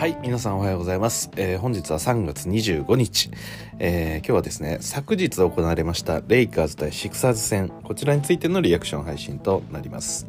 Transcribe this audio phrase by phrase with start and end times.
[0.00, 1.30] はい、皆さんおはようございます。
[1.36, 3.30] えー本日は3月25日、
[3.78, 10.26] えー今日はですね、昨日行われましたレイカーズ対シクサーズ戦、こちらについてのリアクション配信となります。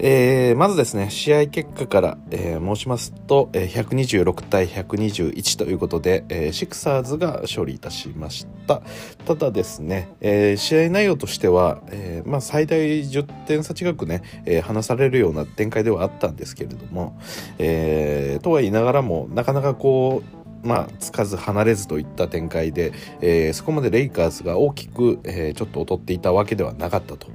[0.00, 8.80] えーまずですね、試合結果から、えー申しますと、えー126対121ということで、えーシクサーズが勝利いたしました。
[9.26, 17.18] ただですね、えー試合内容としては、えーまあ、最大10点差近くね、えー離されるような展開ではあったんですけれども、
[17.58, 27.28] えーとは言いながらもなかなかこうまあ、つかず離れずといった展開で、えーそこまでレイカーズが大きく、えーちょっと劣っていたわけではなかったと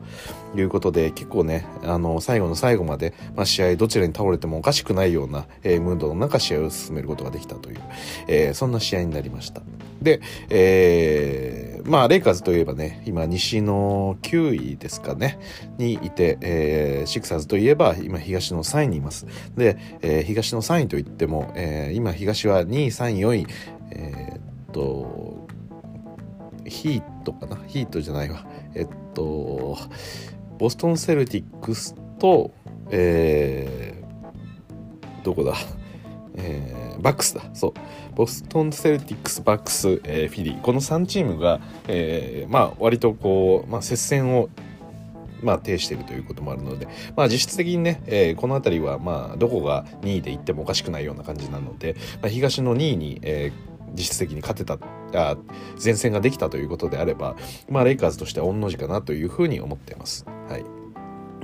[0.55, 7.81] いうことで結構ねあの最後の最後まで、まあ、試合どちらに倒れてもおかしくないような、えームードの中試合を進めることができたという、
[8.27, 9.61] えーそんな試合になりました。
[10.01, 15.37] で、えーまあレイカーズといえばね今西の9位ですかね
[15.77, 19.27] にいて、えーシクサーズといえば今東の3位にいます。
[19.55, 23.47] で、えー東の3位といっても、えー今東は2位3位4位
[23.91, 25.47] えーっと
[26.65, 27.57] ヒートかな？
[27.67, 28.45] ヒートじゃないわ。
[28.73, 29.77] えっと
[30.57, 32.51] ボストン・セルティックスと
[32.89, 35.53] えーどこだ？
[36.35, 37.41] えーバックスだ。
[37.53, 37.73] そう。
[38.15, 40.61] ボストン・セルティックスバックス、えーフィリー。
[40.61, 44.49] この3チームが、えーまあ割とこう、まあ、接戦を
[45.41, 54.79] まあ、呈しているということもあるので、まあ、実質的にね、えーこの辺りは、まあ、どこが2位でいってもおかしくないような感じなので、まあ、東の2位に、えー実質的に勝てた
[55.13, 55.37] あ
[55.83, 57.35] 前線ができたということであれば、
[57.69, 60.25] まあ、レイカーズとしては御の字かなというふうに思っています。
[60.49, 60.82] はい。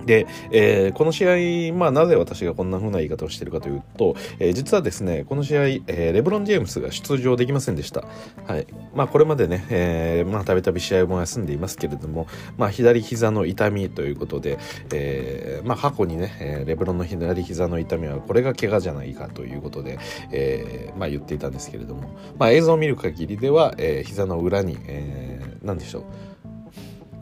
[0.05, 8.03] で、えーこの試合、まあ、なぜ私がこんな風な言い方をしているかというと、えー実はですね、この試合、えーレブロン・ジェームスが出場できませんでした。
[8.45, 8.67] はい。
[8.93, 14.57] まあ、これまでね、えーまあ、たびたび試合も休んでいますけれども、まあ、左膝の痛みということで、
[14.93, 19.99] えーまあ、過去にね、えーレブロンの左膝の痛みは、これが怪我じゃないかということで、
[20.31, 26.03] えーまあ、言っていたんですけれども、まあ、映像を見る限りでは、えー膝の裏に、えー、なんでしょう、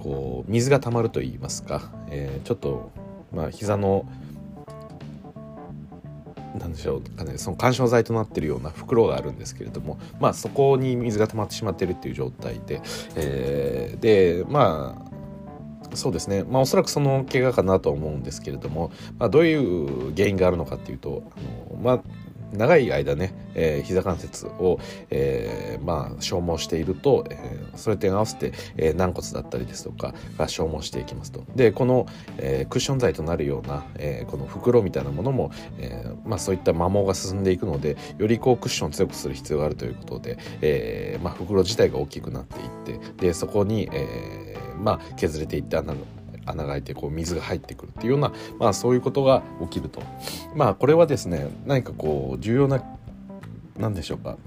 [0.07, 2.91] こう水が溜まると言いますか、えーちょっと
[3.33, 4.09] まあ膝の
[6.57, 12.81] なんでしょうかねその緩衝材となってるような袋があるんですけれどもまあそこに水が溜まってしまってるっていう状態で、
[13.15, 15.07] えーでまあ
[15.93, 21.23] そうですね、まあ、おそらくその怪我かなとは思うんですけれども、まあ、どういう原因があるのかっていうと
[21.71, 21.99] あの、まあ、
[22.53, 31.43] 長い間ね、えー膝関節を、えーまあ、消耗していると、えーそれと合わせて、えー軟骨だったりですとかが消耗していきますと。
[31.55, 45.77] でこの、えークッション材となるような、えーこの袋みたいなものも、えーまあ、そういった摩耗が進んでいくのでよりこうクッションを強くする必要があるということで、えーまあ、袋自体が大きくなっていってでそこに、えーまあ、削れていって
[46.47, 50.01] 穴が開いてこう水が入ってくるっていうような、まあ、そういうことが起きると。
[50.55, 52.83] まあこれはですね何かこう重要な
[53.77, 54.37] 何でしょうか、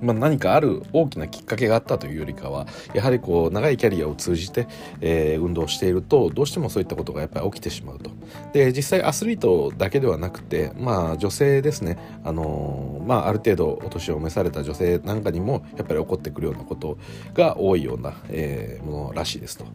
[0.00, 4.68] まあ、何かある大きなきっかけがあったというよりかはやはりこう長いキャリアを通じて、
[5.00, 8.10] えー運動しているとどうしてもそういったことがやっぱり起きてしまうと
[8.52, 16.98] で実際アスリートだけではなくてまあ女性ですねあのーまあある程度お年を召された女性なんかにもやっぱり起こってくるようなこと
[17.34, 19.66] が多いような、えーものらしいですと。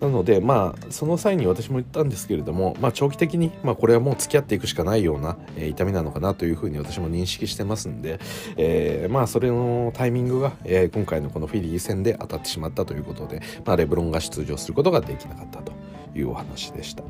[0.00, 8.18] なのでまあその際に私も言ったんですけれども、まあ、長期的に、まあ、これはもう付き合っていくしかないような、えー痛みなのかなというふうに私も認識してますんで、
[8.56, 15.72] えーまあそれのタイミングが、えー今回のこのフィリー戦で当たってしまったということで、まあ、レブロンが出場することができなかったと
[16.14, 17.02] いうお話でした。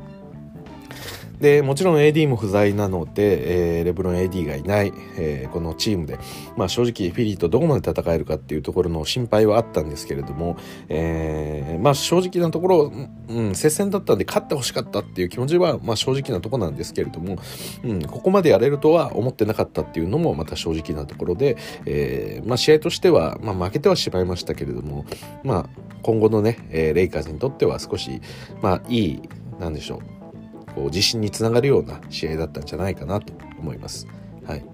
[1.39, 6.19] でもちろん AD も不在なので、えーレブロン AD がいない、えーこのチームで、
[6.57, 10.57] まあ、正直フィリーとどこまで戦えるかっていうところの心配はあったんですけれども、
[10.89, 12.91] えーまあ、正直なところ、
[13.29, 17.37] うん、接戦だったんで勝ってほしかったっていう気持ちは、まあ、正直なところなんですけれども、
[17.83, 25.05] うん、ここまでやれるとは思ってなかったっていうのもまた正直なところで、えーまあ、試合としては、まあ、負けてはしまいましたけれども、
[25.43, 25.69] まあ、
[26.03, 28.21] 今後のね、えーレイカーズにとっては少し、
[28.61, 29.21] まあ、いい
[29.59, 30.18] なんでしょう
[30.75, 34.07] こう自信につながるような試合だったんじゃないかなと思います。
[34.45, 34.65] はい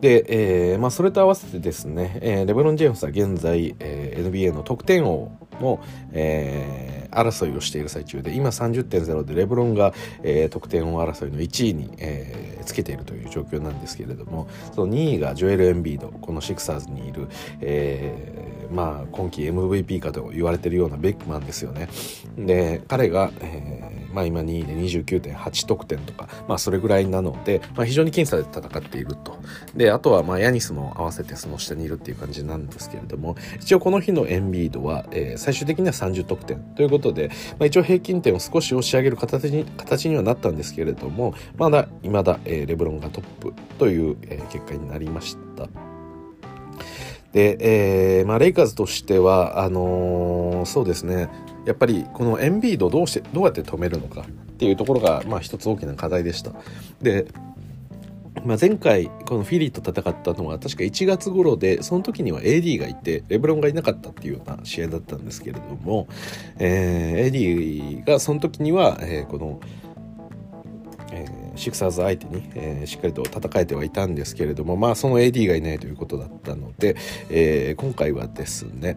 [0.00, 5.82] で、えーまあ、それと合わせてですね、えーレブロン・ジェームスは現在、えー NBA の得点王の、
[6.12, 17.28] えー争いをしている最中で今30.0でレブロンが、えー得点王争いの1位に、えーつけているという状況なんですけれどもその2位がジョエル・エンビードこのシクサーズにいる、
[17.60, 21.88] えーまあ、今季 MVP かと言われているようなベックマンですよね。
[22.36, 29.36] で彼が、えーまあ、今2位で29.8得点とか、まあ、それぐらいなので、まあ、非常に僅差で戦っていると
[29.74, 37.28] であとはまあヤニスも合わせてその下にいるっていう感じなんですけれども一応この日のエンビードは、えー、最終的には30得点ということで、
[37.58, 45.83] まあ、一応平均点を少し押し上げる形に形にはなったんですけれどもまだ未だ、えー、レブロンがトップという、えー、結果になりました。
[47.34, 51.28] で、えーまあ、レイカーズとしてはあのー、そうですね
[51.66, 54.24] やっぱりこのエンビードをどうしてどうやって止めるのかっ
[54.56, 56.52] ていうところが、まあ、一つ大きな課題でした。
[57.02, 57.26] で
[58.44, 66.08] まあ、前回このフィリーと戦ったのは確か1月頃でその時には AD がいてレブロンがいなかったっていうような試合だったんですけれども、
[66.58, 69.60] えー、AD がその時には、えー、この、
[71.56, 76.96] シクサーズ相手に、えー、しっかりと戦えてはいたんですけれどもまあその AD がいないということだったので、
[77.30, 78.96] えー、今回はですね、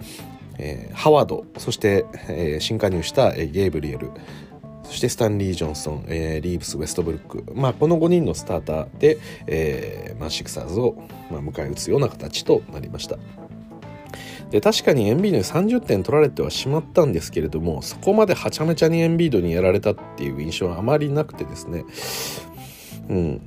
[0.58, 4.12] えー、ハワードそして、えー、新加入した、えー、ゲイブリエル
[4.84, 10.96] そしてスタンリー・ジョンソン、えー、リーブス・ウェストブルック、まあ、この5人のスターターで、えーまあ、シクサーズを、
[11.30, 13.18] まあ、迎え撃つような形となりました。
[14.50, 21.84] で確かにエンビードに30点取られてはしまったんですけれどもそこまではちゃめちゃにエンビードにやられたっていう印象はあまりなくてですね
[23.10, 23.42] うん。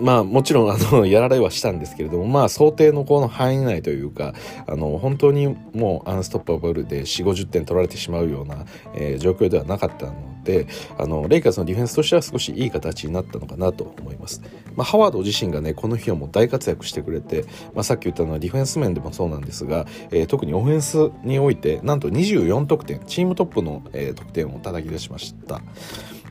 [0.00, 4.32] まあもちろんあの やられはしたんですけれどもまあ想定のこの範囲内というか
[4.66, 10.66] あの本当にもうアンストッパブルで4 5 0点取られてしまうような、えー、状況ではなかったので
[10.96, 14.40] あのレイカーズのディフェンスとしては少しいい形になったのかなと思います、
[14.74, 17.44] まあ、ハワード自身がねこの日はもう大活躍してくれて、
[17.74, 25.60] まあ、さっき言ったのはディフェンス面でもそうなんですが、えー、特にオフェンスにおいてなんと24得点チームトップの、えー、得点を叩き出しました、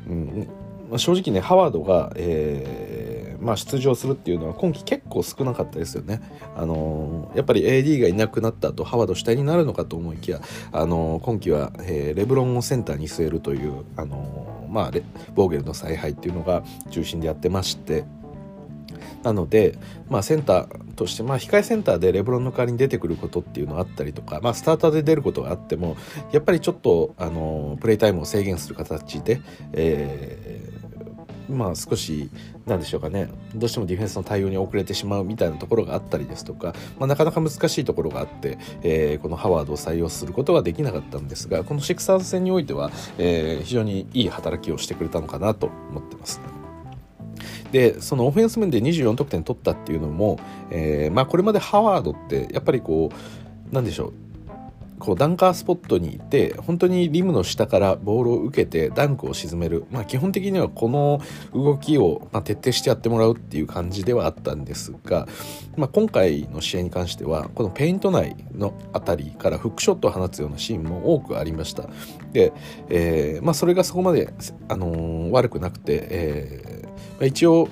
[0.09, 0.47] うん。
[0.89, 6.21] まあ、正直ねハワードが、えーまあ、出場するっていうのは今季結構少なかったですよね。
[6.55, 10.41] あのー、やっぱり AD がいなくなった後ハワード主体になるのかと思いきや、
[10.71, 14.91] あのー、今季は、えー、レブロンをセンターに据えるという、あのー、まあ、
[15.33, 18.05] ボーゲルの采配っていうのが中心でやってまして。
[19.23, 19.77] なので、
[20.07, 25.97] まあ、センターとして、まあ、控えセンターでレブロンの代わりに出てくることっていうのがあったりとか、まあ、スターターで出ることがあっても
[26.31, 29.41] やっぱりちょっとあのプレイタイムを制限する形で、
[29.73, 30.68] え
[31.49, 32.29] まあ少し
[32.65, 46.39] 何でしょうかねどうしてもディフェンスの対応に遅れてしまうみたいなところがあったりですとか、まあ、なかなか難しいところがあって、えー、このハワードを採用することができなかったんですがこのシクサーズ戦においては、えー、非常にいい働きをしてくれたのかなと思ってます。
[47.71, 50.39] でそのオフェンス面で24得点取ったっていうのも、
[50.71, 53.11] えーまあ、これまでハワードってやっぱりこ
[53.71, 54.13] うなんでしょう
[54.99, 61.21] こうダンカースポットにいて本当にリムの下からボールを受けてダンクを沈める、まあ、基本的にはこの
[61.53, 65.27] 動きを、ま、徹底してやってもらうっていう感じではあったんですが、
[65.77, 71.89] まあ、今回の試合に関してはこのペイント内の辺りからフックショットを放つようなシーンも多くありました。
[72.33, 72.53] で、
[72.89, 74.33] えーまあ、それがそこまで、
[74.67, 77.69] あのー、悪くなくて、えーまあ、一応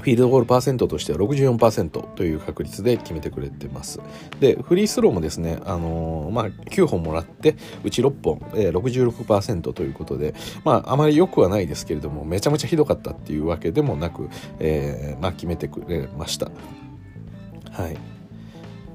[0.00, 4.00] フィールドゴールパーセントとしては64%という確率で決めてくれてます。
[4.40, 16.50] で、フリースローもですね、あのー、まあ、9本もらって、うち6本、えー、66%ということで、まあ、あまり良くはないですけれども、めちゃめちゃひどかったっていうわけでもなく、えー、まあ、決めてくれました。
[17.70, 17.96] はい。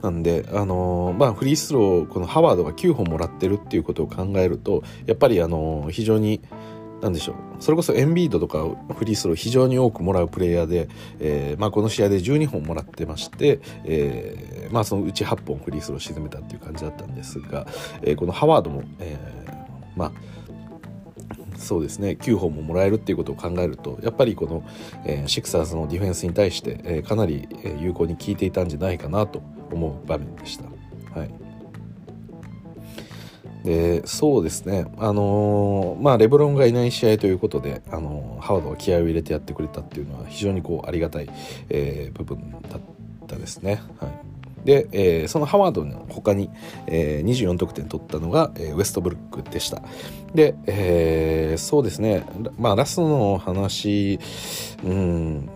[0.01, 6.41] なんで、あのー、まあ、フリースロー、このハワードが9本もらってるっていうことを考えると、やっぱり、あのー、非常に、
[7.05, 8.65] なんでしょうそれこそエンビードとか
[8.95, 17.67] フリースロー非常に多くもらうプレイヤーで、えーまあ、この試合で12本もらってまして、えーまあ、そのうち8本フリースロー沈めたっていう感じだったんですが、
[18.01, 19.53] えー、このハワードも、えー、
[19.95, 20.11] まあ
[21.59, 24.67] そうですね9本ももらえるっていうことを考えるとやっぱりこの、
[25.05, 27.47] えー、シクサーズのディフェンスに対して、えー、かなり
[27.79, 30.65] 有効に効いていたんじゃないかなと思う場面でした。
[31.19, 31.44] はい
[33.65, 41.29] でそうですね、あのー、まあ、レブロンがいない試合ということで、あのー、ハワードが気合を入れてやってくれたっていうのは非常にこうありがたい、
[41.69, 42.81] えー、部分だっ
[43.27, 43.81] たですね。
[43.99, 46.49] はいで、えー、そのハワードの他に、
[46.87, 49.83] えー、24得点取ったのが、えー、ウエストブルックでした。
[50.33, 52.25] で、えー、そうですね、
[52.57, 54.19] まあ、ラストの話、
[54.83, 55.49] うん、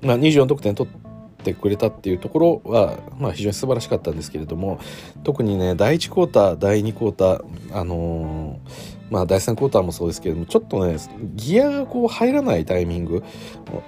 [0.00, 1.03] まあ、24得点取っ
[1.50, 4.80] ってくれたっていうところは、まあ、非常に素晴らしかったんですけれども
[5.22, 10.96] 特にね第1クォーター第2クォーターあのー、まあ、第3クォーターもそうですけれどもちょっとね
[11.34, 13.22] ギアがこう入らないタイミング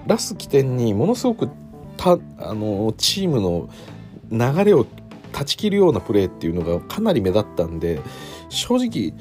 [0.06, 1.48] ラス起点にものすごく
[1.96, 3.70] た、あのー、チームの
[4.30, 4.86] 流れを
[5.32, 8.00] 断ち切るようなプレーっていうのがかなり目立ったんで
[8.48, 9.12] 正直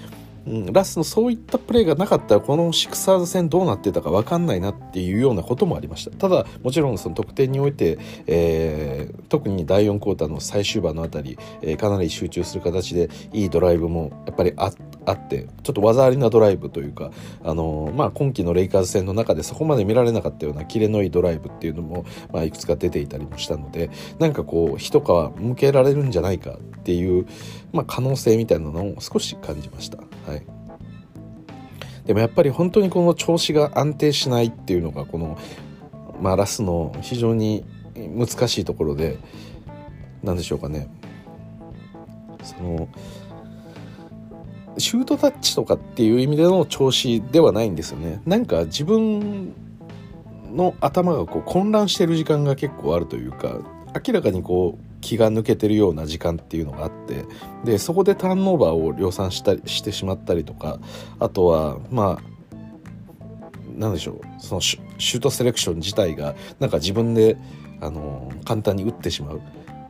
[0.48, 7.98] うん、ラスのそういったプレーがなかったらこのシクサーズ戦どうなってたか分かんないなっていうようなこともありましたただもちろんその得点において、
[8.28, 17.12] えー、特に第4クォーターの最終盤のあたり、えー、かなり集中する形でいいドライブもやっぱりあってちょっと技ありなドライブというか、
[17.44, 27.26] あのー、まあ、今季のレイカーズ戦の中でそこまで見られなかったようなキレのいいドライブっていうのも、まあ、いくつか出ていたりもしたのでなんかこう一皮向けられるんじゃないかっていう、
[27.74, 30.05] まあ、可能性みたいなのを少し感じました。
[30.28, 30.46] はい。
[32.06, 35.38] でもやっぱり本当にこの調子が安定しないっていうのがこの、
[36.22, 37.66] まあ、ラスの非常に
[37.96, 39.18] 難しいところで
[40.24, 40.88] 何でしょうかね。
[42.44, 42.88] その
[44.78, 48.22] シュートタッチとかっていう意味での調子ではないんですよね。
[48.26, 49.54] なんか自分
[50.54, 53.60] の頭がこう混乱してる時間が結構あるというか
[54.06, 57.26] 明らかにこう気が抜けてるような時間っていうのがあって
[57.64, 60.80] でそこでターンオーバーを量産したりしてしまったりとか
[61.20, 62.24] あとはまあ
[63.78, 67.38] 何でしょうそのシュートセレクション自体がなんか自分で
[67.82, 69.42] あの簡単に打ってしまう。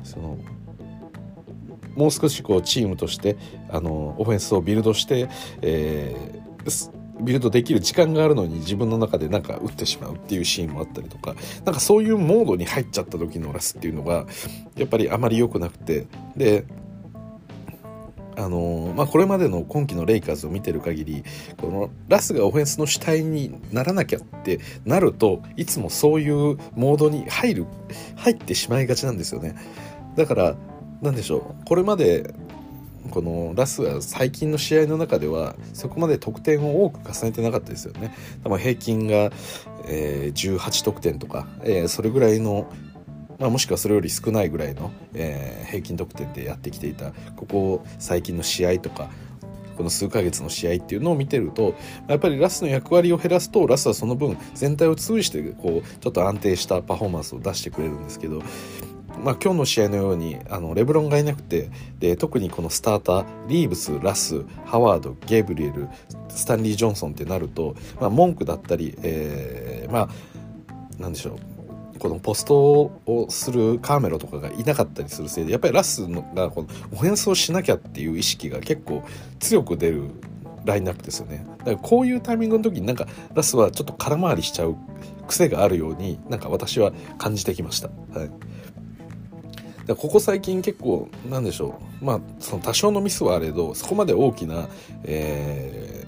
[0.04, 0.38] その
[1.96, 3.38] もう少しこうチームとして
[3.70, 5.30] あのオフェンスをビルドして、
[5.62, 6.92] えー、
[7.22, 14.26] ビルドできる時間があるのに自分の中でなんか打ってしまうっていうシーンもあったりとかなんかそういうモードに入っちゃった時のラスっていうのが
[14.76, 16.66] やっぱりあまり良くなくてで
[18.38, 21.24] あのまあ、これまでの今季のレイカーズを見てる限り
[21.58, 27.66] このラスがオフェンスの主体にならなきゃってなるといつもそういうモードに入る
[28.18, 29.56] 入ってしまいがちなんですよね。
[30.18, 30.56] だから
[31.02, 32.34] 何でしょうこれまで
[33.10, 38.14] このラスは最近の試合の中ではそこまで得点を多く重ねてなかったですよね。
[38.44, 39.32] 平均が、
[39.88, 42.68] えー、18得点とか、えー、それぐらいの
[43.38, 49.10] まあ、もしくはそれより少ないぐらいの、えー、平均得点でやってきていたここ最近の試合とか
[49.76, 51.76] この数ヶ月の試合っていうのを見てると
[52.08, 58.42] やっぱりラスの役割を減らすとラスはその分全体を通じてこうちょっと安定したパフォーマンスを出してくれるんですけど
[59.24, 61.70] まあ、今日の試合のようにあのレブロンがいなくて
[62.00, 65.88] で特にこのスターターリーブスラスハワードゲブリエル
[66.30, 71.32] スタンリー・ジョンソンってなると、まあ、文句だったり、えー、まあなんでしょ
[71.96, 79.04] うこのポストをするカーメロとかがいなかったりするせいでやっぱりラスがこのオフェンスをしなきゃっていう意識が結構
[79.40, 80.10] 強く出る
[80.66, 84.76] ラインナップですよねだからこういうタイミングの時になんかラスはちょっと空回りしちゃう
[85.28, 87.90] 癖があるようになんか私は感じてきました。
[88.14, 88.55] はい
[89.94, 92.06] ここ最近結構なんでしょう。
[92.06, 94.68] まあその多少のミスはあれどそこまで大きな、
[95.04, 96.08] え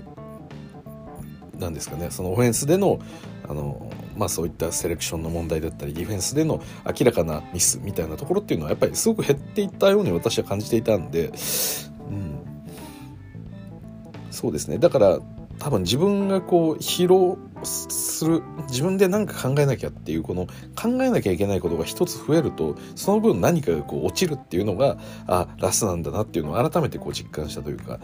[1.55, 2.09] ー、なんですかね。
[2.09, 2.99] そのオフェンスでの
[3.47, 11.33] あのまあそういったセレクションの問題だったりディフェンスでの明らかなミスみたいなところっていうのはやっぱりすごく減っていったように私は感じていたんで、うん、
[14.31, 14.79] そうですね。
[14.79, 15.19] だから
[15.59, 20.45] 多分自分がこう疲労する自分で何か考えなきゃっていうこの
[20.75, 27.99] 考えなきゃいけないことが一つ増えるとその分何かがこう落ちるっていうのがあラスなんだなっていうのを改めてこう実感したというか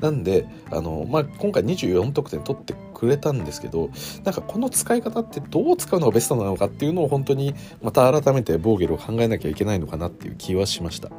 [0.00, 3.90] なんであの、まあ、今回24得点取ってくれたんですけど
[4.24, 11.10] なんかこの使い方ってどう使うのがベストなのかっていうのを本当にまた改めてボーゲルを考えなきゃいけないのかなっていう気はしました。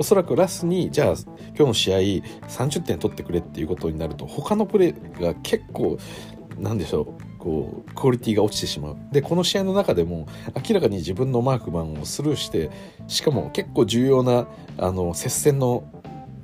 [0.00, 1.14] おそらくラスにじゃあ
[1.48, 5.98] 今日の試合30点取ってくれっていうことになると他のプレーが結構
[6.58, 8.96] なんでしょうこうクオリティが落ちてしまう。
[9.12, 10.26] でこの試合の中でも
[10.66, 12.70] 明らかに自分のマークマンをスルーして
[13.08, 15.84] しかも結構重要なあの接戦の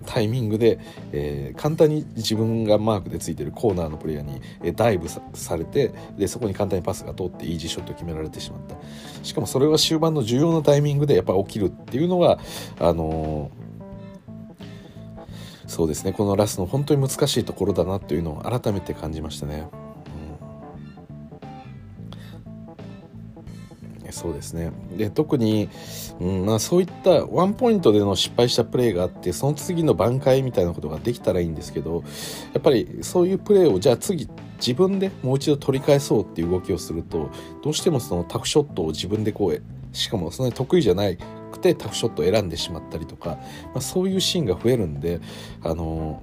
[0.06, 0.78] タイミングで、
[1.12, 8.76] えー、簡単に自分がマークでついてるコーナーのプレイヤーに、えー、ダイブされてでそこに簡単にパスが通ってイージーショットを決められてしまった
[9.25, 12.38] しかもそれは終盤の重要なタイミングでやっぱ起きるっていうのが
[12.78, 19.68] あのー、そうですねこのラスの本当に難しいところだなというのを改めて感じましたね。
[24.16, 24.73] そうですね。
[24.96, 25.68] で特に、
[26.20, 32.02] うんまあ、そういったワンポイントでの失敗したプレーがあってその次の挽回みたいなことができたらいいんですけど
[32.54, 34.26] やっぱりそういうプレーをじゃあ次
[34.58, 37.30] 自分でもう一度取り返そうっていう動きをすると
[37.62, 39.62] どうしてもそのタフショットを自分でこう
[39.94, 41.18] しかもそんなに得意じゃない
[41.52, 45.20] くてタフショットを選んでしまったりとか、まあ、そういうシーンが増えるんで
[45.62, 46.23] あの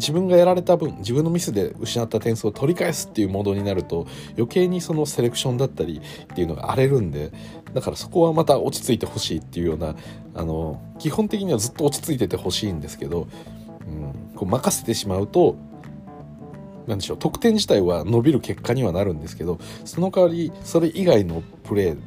[0.00, 7.30] 自分がやられた分自分のミスで失った点数を取り返すっていうモードになると余計にそのセレクションだったりっていうのが荒れるんで
[7.74, 9.94] だからそこはまた落ち着いてほしいっていうような
[10.34, 13.28] あの基本的にはずっと落ち着いててほしいんですけど、
[13.86, 15.56] うん、こう任せてしまうと
[16.86, 21.98] 何でしょう得点自体は伸びる結果にはなるんですけどその代わりそれ以外のプレーっ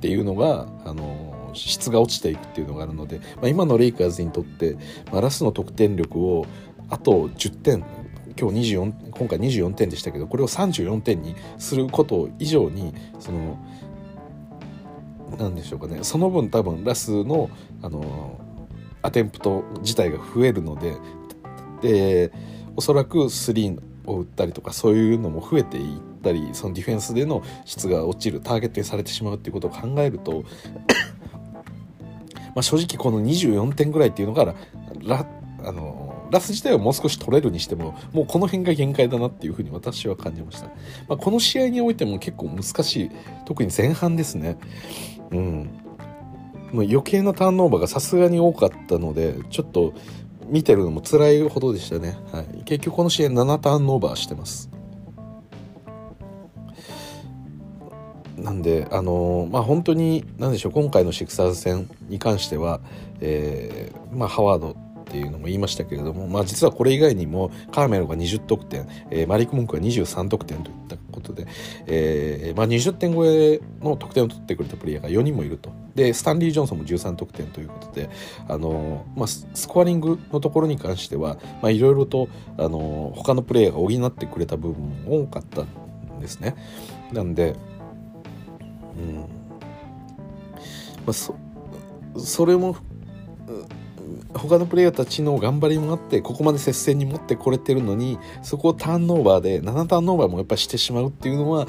[0.00, 4.76] ていうのがあの質が落ちていくっていうのがあるので、まあ、今のレイカーズにとって、
[5.10, 6.46] まあ、ラスの得点力を
[6.90, 7.84] あと10点
[8.38, 13.58] 今日24今回24点でしたけどこれを34点にすること以上にその
[15.38, 15.98] 何でしょうかね。
[16.02, 17.50] その分多分ラスの
[17.82, 18.40] あの
[19.02, 20.96] アテンプト自体が増えるので
[21.80, 22.32] で
[22.74, 30.44] おそらくスリーを打ったりとかそういうのも増えていったりそのディフェンスでの質が落ちるターゲットにされてしまうっていうことを考えると
[32.54, 34.54] ま正直この24点ぐらいっていうのが
[35.02, 35.26] ラ
[35.64, 35.95] あの
[36.30, 40.66] ラス自体はもう少し取れるにしてももうこの辺が限界だなっていうふうに私は感じました、
[41.08, 43.10] まあ、この試合においても結構難しい
[43.44, 44.58] 特に前半ですね。
[45.30, 45.70] うん。
[46.72, 49.94] もう余計なターンオーバーがさすがに多かったのでちょっと
[50.46, 54.70] 見てるのも辛いほどでしたね、はい、結局この試合7ターンオーバーしてます。
[58.36, 62.80] なんであのー、まあ本当に何でしょう今回のシクサーズ戦に関しては、
[63.20, 64.76] えー、まあハワード
[65.08, 71.46] っていうのも言いましたけれども、まあ、実はこれ以外にもカーメルが20得点、えー、マリック・モンクが23得点といったことで、
[71.86, 78.10] えーまあ、20点超えの得点を取ってくれたプレイヤーが4人もいるとでスタンリー・ジョンソンも13得点ということで、
[78.48, 86.54] あのまあ、スコアリングのところに関してはいろいろと、あの、他のプレイヤーが補ってくれた部分も多かったんですね。
[87.12, 87.56] なんで、
[88.98, 89.24] うんま
[91.08, 91.34] あ、そ
[92.18, 92.76] それも
[94.32, 101.66] 他のプレイヤーたちの頑張りもあってここまで接戦に持ってこれてるのにそこをターンオーバーで7ターンオーバーもやっぱしてしまうっていうのは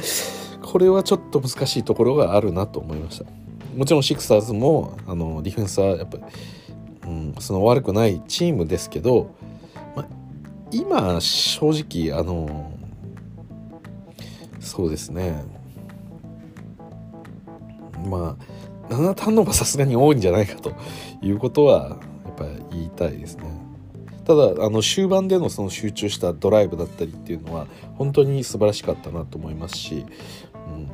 [0.62, 3.26] これはちょっと難しいところがあるなと思いました。
[3.76, 6.18] もちろんシクサーズもあのディフェンスはやっぱ、
[7.06, 9.36] うん、その悪くないチームですけど、
[9.96, 10.06] ま
[10.72, 12.72] 今正直あの
[14.60, 15.44] そうですね。
[18.10, 20.74] まあ7ターンオーバーさすがに多いんじゃないかと
[21.22, 21.98] いうことは
[22.38, 23.44] ぱ言いたいですね。
[24.26, 30.06] ただあの終盤でのその集中したドライブだったりっていうのは本当に素晴らしかったなと思いますし、
[30.68, 30.90] うん、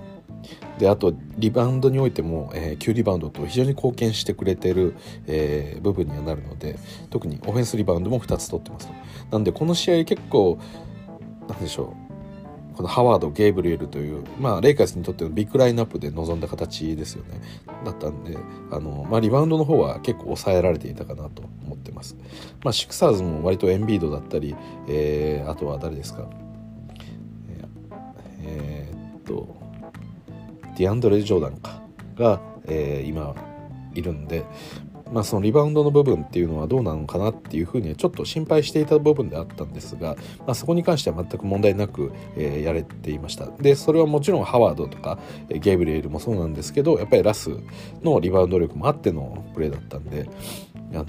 [0.78, 4.96] であとリバウンドにおいても、えー、9リバウンドと非常に貢献してくれてる、
[5.26, 6.78] えー、部分にはなるので
[7.10, 8.94] 特にオフェンスリバウンドも2つ取ってますと。
[9.32, 10.60] なんでこの試合結構
[11.50, 12.13] なんでしょう
[12.76, 17.42] このハワード、ゲイブリエルという、まあ、レイカーズにとってのビッグラインナップで臨んだ形ですよね。
[17.86, 18.38] だったんで、
[18.72, 22.16] あの、まあ、リバウンドの方は結構抑えられていたかなと思ってます。
[22.64, 24.56] まあ、シクサーズも割とエンビードだったり、
[24.88, 26.28] えー、あとは誰ですか？
[28.46, 29.56] えー、っと、
[30.78, 31.82] ディアンドレ・ジョーダンか
[32.16, 33.36] が、えー、今
[33.94, 34.44] いるんで、
[35.14, 43.46] まあ、そのリバウンドの部分っていうのはどうなのかなっていうふうにちょっと心配していた部分であったんですが、まあ、そこに関しては全く問題なく、えー、やれていました。
[43.62, 47.52] でそれはもちろんハワードとかゲイブリエルもそうなんですけどやっぱりラス
[48.02, 50.28] のリバウンド力もあってのプレーだったんで
[50.94, 51.06] あの、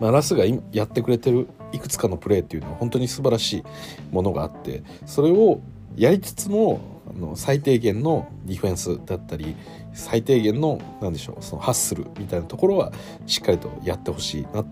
[0.00, 3.64] まあ、ラスがやってくれてるいくつかのプレーっていうのは本当に素晴らしい
[4.10, 5.60] ものがあってそれを
[5.96, 9.56] やりつつもあの最低限のディフェンスだったり
[9.98, 12.92] 最低限の何でしょうそのハッスルみたいなところは
[13.26, 14.64] しっかりとやってほしいなだか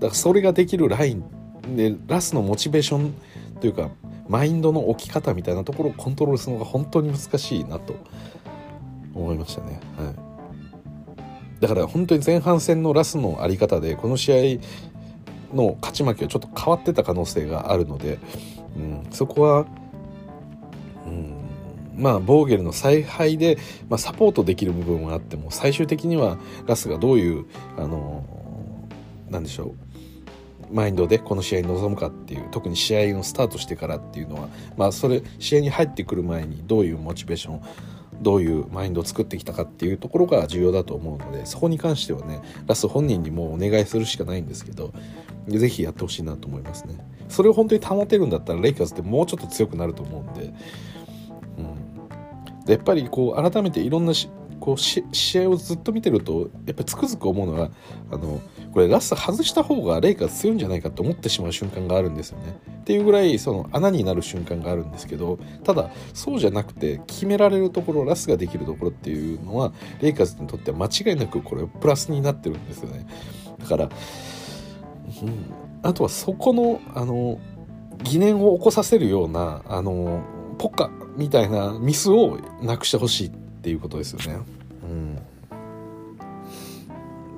[0.00, 3.14] らそれができるラインでラスのモチベーション
[3.60, 3.90] というか
[4.26, 7.94] マインドの置き方みたいなところをコントロールするのが本当に難しいなと
[9.14, 9.80] 思いましたね。
[9.96, 10.30] はい
[11.60, 14.60] だから本当に前半戦のラスのあり方でこの試
[15.52, 18.18] 合の勝ち負けはちょっと変わってた可能性があるので、
[18.76, 19.66] うん、そこは
[22.00, 23.58] まあ、ボーゲルの采配で、
[23.88, 27.44] まあ、サポートできる部分はあっても最終的にはラスがどういう
[27.76, 28.24] あの
[29.28, 29.74] なんでしょ
[30.70, 37.62] うマインドでこの試合に臨むかっていう特に試合のスタートしてからっていうのは、まあ、それ試合に入ってくる前にどういうモチベーション
[38.22, 44.92] どういうマインドを作ってきたかっていうところが重要だと思うのでそこに関してはねラス本人にもお願いするしかないんですけど
[45.48, 46.94] ぜひやってほしいなと思いますね。
[47.28, 50.52] それを本当に保てるんだったらレイカーズってもうちょっと強くなると思うんで
[52.66, 54.12] やっぱりこう改めていろんな
[54.60, 55.02] こう試
[55.40, 57.70] 合をずっと見てるとやっぱりつくづく思うのが
[58.10, 58.40] あの
[58.72, 62.58] これラスト外した方がレイカーズ強いんじゃないかと思ってしまう瞬間があるんですよね。
[62.80, 73.06] っていうぐらいその穴になる瞬間があるんですけどただそうじゃなくて決められるところラスができるところっていうのはレイカーズにとっては間違いなくこれプラスになってるんですよね。
[73.58, 73.90] だから、うん、
[75.82, 77.38] あとはそこのあの
[78.02, 80.22] 疑念を起こさせるようなあの
[80.58, 84.40] ポカみたいなミスをなくしてほしいっていうことですよね。
[84.82, 85.18] うん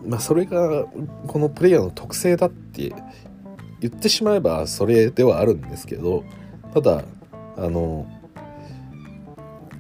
[0.07, 0.85] まあ、それが
[1.27, 2.95] このプレイヤーの特性だって
[3.81, 6.25] 言ってしまえばそれではあるんですけど
[6.73, 7.05] ただ
[7.57, 8.07] あの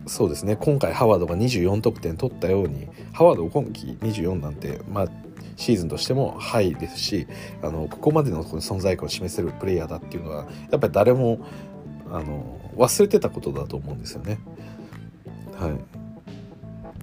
[0.06, 5.08] そうですね今回ハワードが24得点取ったようにハワード今季24なんて、まあ、
[5.56, 7.26] シーズンとしてもハイですし
[7.62, 11.44] あのここまでの存在感を示せるプレイヤーだっていうのはやっぱり誰も
[12.10, 14.38] あの忘れてたことだと思うんですよね。
[15.58, 15.72] はい、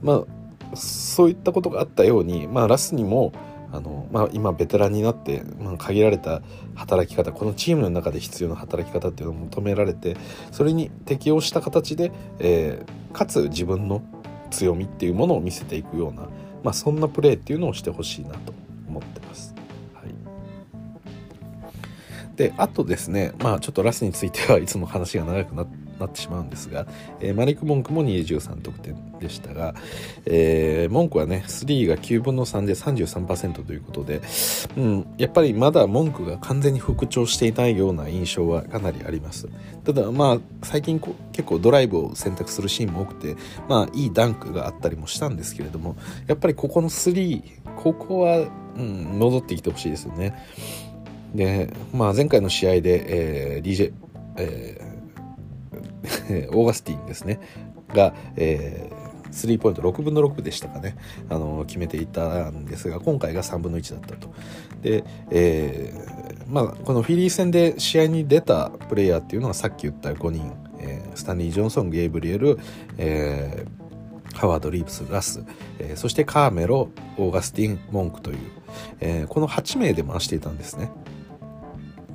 [0.01, 0.39] まあ
[0.75, 3.33] そういったことがあったように、まあ、ラスにも
[3.71, 6.41] あの、まあ、今ベテランになって、まあ、限られた
[6.75, 10.17] 働き方このチームの中で必要な働き方っていうのを求められて
[10.51, 14.01] それに適応した形で、えー、かつ自分の
[14.51, 16.23] 強みっていうものを見せていくような、
[16.63, 18.53] まあ、そんなプレーっていうのをしてほしいなと
[18.87, 19.48] 思ってます。
[22.39, 26.87] であとですねまあちょっとラスについてはいつも話が長くなって なってしまうんですが、
[27.19, 29.75] えー、マリック・モンクも23得点でしたが、
[30.25, 34.21] えー、モンクはね3が9分の3で33%ということで、
[34.77, 39.49] うん、やっぱりまだモンクが完全に復調していないような印象はかなりあります。
[39.83, 41.01] ただまあ最近
[41.33, 43.35] 結構ドライブを選択するシーンも多くて
[43.67, 45.97] まあいいダンクがあったりもしたんですけれども
[46.27, 47.43] やっぱりここの3
[47.75, 48.47] ここは、
[48.77, 50.33] うん、戻ってきてほしいですよね。
[51.33, 53.93] で、まあ、前回の試合で、えー、DJ、
[54.37, 54.81] え
[56.51, 57.39] オーガスティンですね。
[57.93, 58.89] が、え、
[59.31, 60.95] スリーポイント6分の6でしたかね、
[61.29, 64.29] あの決めていたんですが今回が3分の1だったと。
[64.81, 72.57] で、えーまあ、このフィリー戦で試合に出たプレイヤーっていうのはさっき言った5人、えー、スタンリー・ジョンソンゲイブリエル、
[72.97, 75.43] えー、ハワード・リーブス・ラス、
[75.77, 78.37] えー、そしてカーメロオーガスティン・モンクという、
[78.99, 80.89] えー、この8名で回していたんですね。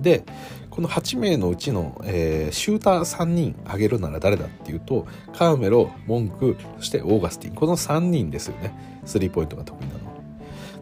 [0.05, 0.25] で
[0.71, 7.55] この8名のうちの、えー、シューター3人挙げるなら誰だっていうとカーメロモンクそしてオーガスティン。
[7.55, 9.01] この3人ですよね。
[9.05, 10.01] スリーポイントが得意なの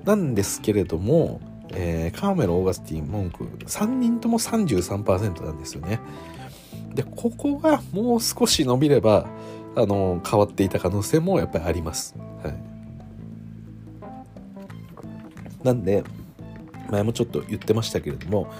[0.04, 1.40] なんですけれども、
[1.72, 6.00] えー、カーメロオーガスティンモンク3人とも33%なんですよね。
[6.94, 9.26] でここがもう少し伸びれば
[9.74, 12.54] あの変わっていた可能性もやっぱりあります、はい、
[15.64, 16.04] なんで
[16.90, 18.52] 前もちょっと言ってましたけれども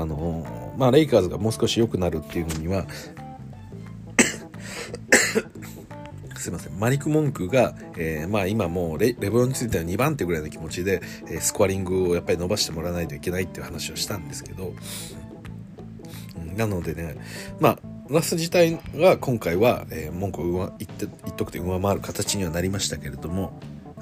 [0.00, 2.86] あのまあ、レイカーズがもう少し良くなるっていうのには
[6.36, 6.78] すいません。
[6.78, 14.72] マリク・モンクが、えー、まあ、今もうレレブロンについては2番手ぐらいの気持ちで、えー、スコアリングをやっぱり伸ばしてもらわないといけないっていう話をしたんですけど、
[16.40, 17.16] うん、なのでね
[17.60, 23.52] まあラス自体が今回は、えー、文句を言って言っとくて上回る形にはなりましたけれども。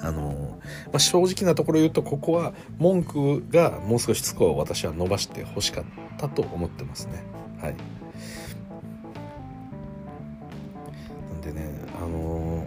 [0.01, 5.83] あのまあ、正直なところ言うとここは文句がもう少しスコアを私は伸ばしてほしかっ
[6.17, 7.23] たと思ってますね。
[7.61, 7.75] はい、
[11.29, 11.69] なんでね
[12.01, 12.65] あの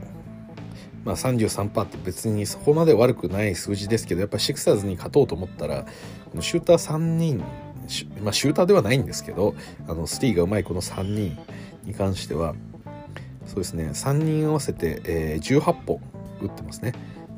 [1.04, 7.44] まあ、33%って別にそこまで悪くない数字ですけどやっぱりシクサーズに勝とうと思ったらこのシューター3人
[8.22, 9.56] まあ、シューターではないんですけど
[9.88, 11.36] あのスティーがうまいこの3人
[11.84, 12.54] に関しては
[13.44, 16.00] そうですね3人合わせて、えー、18本
[16.40, 16.92] 打ってますね。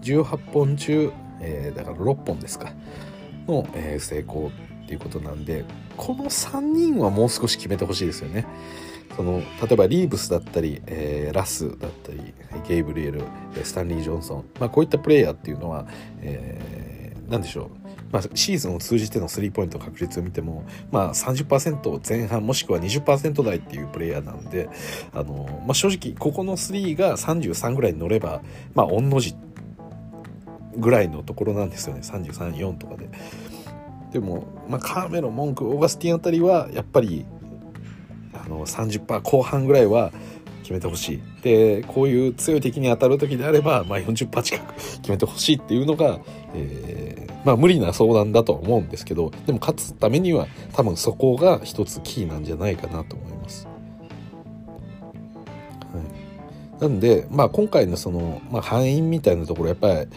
[0.05, 2.73] 18本中、えー、だから6本ですか。
[3.49, 4.51] の、えー、成功
[4.85, 5.65] っていうことなんで
[5.97, 8.47] この3人はもう少し決めてほしいですよね。
[9.17, 12.35] その例えばリーブスだったり、えー、ラスだったり
[12.67, 13.23] ゲイブリエル
[13.63, 15.87] スタンリー・ジョンソン、まあ、こういったプレイヤーっていうのは、
[16.21, 17.71] えー、何でしょう、
[18.11, 24.69] まあ、シーズンを通じてのスリーポイント確率を見ても、まあ30%、前半もしくは20%台っていうプレイヤーなんで
[25.13, 28.43] あの、まあ、正直ここの3が33ぐらいに乗れば
[28.75, 29.37] まあ御の字
[30.77, 32.01] ぐらいのところなんですよね。
[32.03, 33.09] 334とかで。
[34.13, 37.27] でも、まあ、カーメロ文句オーガスティンあたりはやっぱり
[38.33, 40.13] あの30%後半ぐらいは
[40.63, 41.23] 決めてほしい。
[41.43, 46.21] でこういう強い敵に当たる時であれば、まあ、40%近く 決めてほしいっていうのが、
[46.55, 53.69] えー、まあ無理な相談だとは思うんですけどでも勝つためには多分そこが一つキーなんじゃないかなと思います。
[55.93, 56.01] は
[56.79, 60.09] い、なんで、まあ、今回のその、まあ、敗因みたいなところやっぱり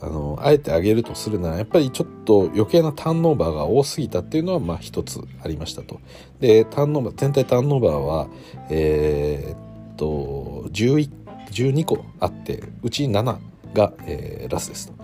[0.00, 6.00] あのあえてあげるとするならやっぱりちょっと余計なターンオーバーが多すぎたっていうのはまあ一つありましたと。
[6.40, 8.28] でターンオーバー全体ターンオーバーは
[8.70, 13.38] えー、っと12個あってうち7
[13.74, 14.94] が、えー、ラスですと。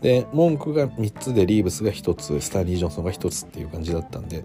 [0.00, 4.44] で文句が3つでリーブスが1つスターリー・ジョンソンが1つっていう感じだったんで、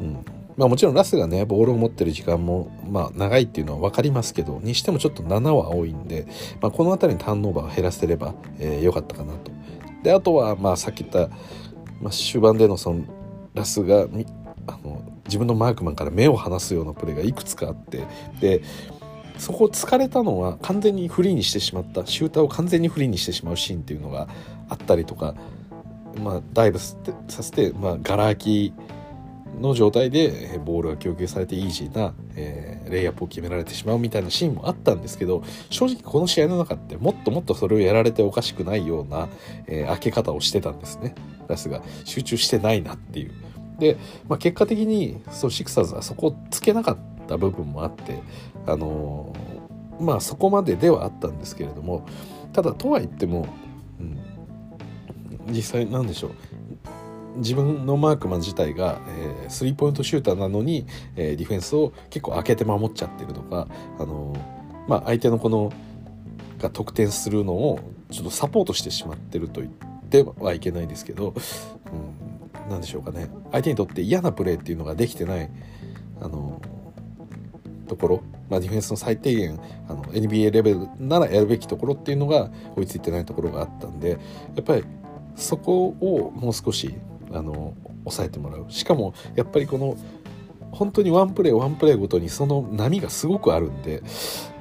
[0.00, 0.24] うん
[0.56, 6.26] まあ、もちろんラスがねボールを持ってる時間も、まあ、長いっていうのは分かりますけどにしてもちょっと7は多いんで、
[6.60, 9.50] まあ、この辺りにターンオーバーを減らせれば、えー、よかったかなと。
[10.02, 11.34] であとは、まあ、さっき言った、
[12.00, 13.04] まあ、終盤でのその
[13.54, 14.06] ラスが
[14.66, 18.04] あの自分のマークマンから目を離すようなプレーがいくつかあって
[18.40, 18.62] で
[19.38, 24.28] そこを疲れたのは完全にフリーにしてしまったシューターを完全にフリーにしてしまうシーンっていうのが
[24.68, 25.34] あったりとか、
[26.22, 26.94] まあ、ダイブさ
[27.28, 28.74] せて、まあ、ガラ空き
[29.60, 39.28] の状態でボールが供給されてイージーな、えー、レイアップを決められてしまうみたいなシーンもあったんですけど正直この試合の中ってもっともっとそれをやられておかしくないような、
[39.66, 41.14] えー、開け方をしてたんですね
[41.48, 43.32] ラスが集中してないなっていう。
[43.78, 43.96] で、
[44.28, 48.20] まあ、結果的にそうシクサーズはそこをつけなかった部分もあって
[48.66, 52.06] あのー、まあそこまでではあったんですけれども
[52.52, 53.48] ただとは言っても、
[53.98, 54.18] うん、
[55.52, 56.30] 実際なんでしょう
[57.36, 63.68] 自分のマークマン自体が、え、スリーポイントシューターなのに、えー、ディフェンスを結構開けて守っちゃってるとか、
[63.98, 65.72] あのー、まあ、相手のこの
[66.58, 69.72] が得点するのをちょっとサポートしてしまってると言っ
[70.08, 71.34] てはいけないですけど、
[72.64, 73.30] うん、なんでしょうかね。
[73.50, 75.50] 相手にとって嫌なプレーっていうのができてない、
[76.20, 76.60] あの
[77.88, 84.16] ところ、まあ、ディフェンスの最低限あの NBA レベルならやるべきところっていうのが追いついてないところがあったんでや
[84.60, 84.84] っぱり
[85.36, 86.94] そこをもう少し
[87.32, 89.96] あの抑えてもらうしかもやっぱりこの
[90.70, 94.02] 本当にワンプレーワンプレーごとにその波がすごくあるんで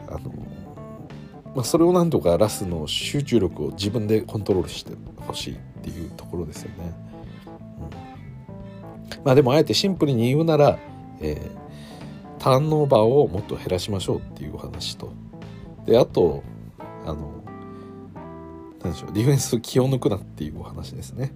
[0.07, 0.33] あの、
[1.55, 6.93] まあ、それをなんとかラスの集中力を自分でコントロールしてほしいっていうところですよね。
[9.23, 10.79] まあでもあえてシンプルに言うなら、
[11.19, 11.49] えー、
[12.39, 15.13] ターンオーバーをもっと減らしましょうっていうお話と
[15.85, 16.43] であと
[17.05, 17.43] あの
[18.83, 21.33] 何でしょうディフェンス気を抜くなっていうお話ですね。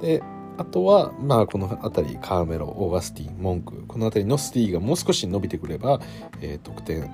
[0.00, 0.22] で
[0.58, 6.00] あとは、まあ、この辺りカーメロオーガスティンモンクこの辺りのスティがもう少し伸びてくれば、
[6.40, 7.08] えー、得点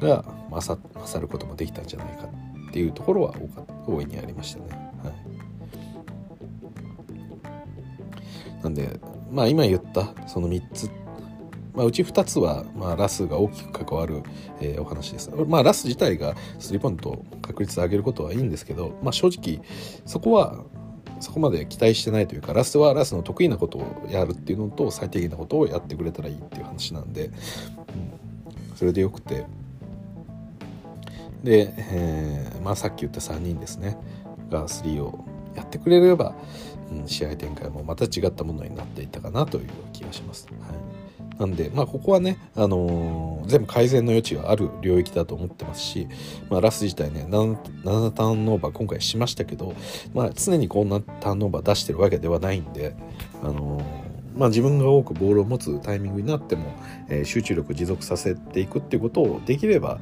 [0.00, 2.24] が勝勝ることもできたんじゃないか
[2.70, 3.34] っていうところは
[3.86, 4.66] 大いにありましたね。
[5.04, 5.10] は
[8.60, 8.98] い、なんで、
[9.30, 10.90] まあ、今言ったその3つ
[11.74, 14.22] まあ、うち2つは、まあ、ラスが大きく関わる、
[14.60, 15.30] えー、お話です。
[15.48, 19.66] まあ、ラス自体がスリーポイント確率上げることはいいんですけど、まあ、正直
[20.04, 20.64] そこは
[21.22, 29.46] そこまで期待してないというかラスはラスの得意なことをやるっていうのと最低限なことをやってくれたらいいっていう話なんで、うん、それでよくて。
[31.44, 33.96] で、えー、まあ、さっき言った3人ですね。
[34.50, 35.24] が3を
[35.56, 36.34] やってくれれば、
[36.90, 40.46] うん、試合展開もまた違ったものになっていたかなという気がします。
[40.46, 40.78] はい。
[41.38, 46.08] なんで、まあ、ここはね、あのー、全部改善の余地がある領域だと思ってますし、
[46.50, 49.74] まあ、ラス自体ね 7, ターンオーバー今回しましたけど、
[50.14, 52.94] まあ、常にこんなターンオーバー出してるわけではないんで、
[53.42, 56.74] あのー、まあ、自分が多くボールを持つタイミングになっても、
[57.08, 59.98] えー、集中力を持続させていくっていうことをできれば、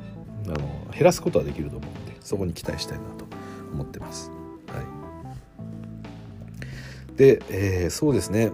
[0.47, 0.57] あの
[0.93, 3.27] 減らすことはできると思うのでそこに期待したいなと
[3.73, 4.31] 思ってます。
[4.67, 4.83] は
[7.13, 8.53] い、で、えー、そうですね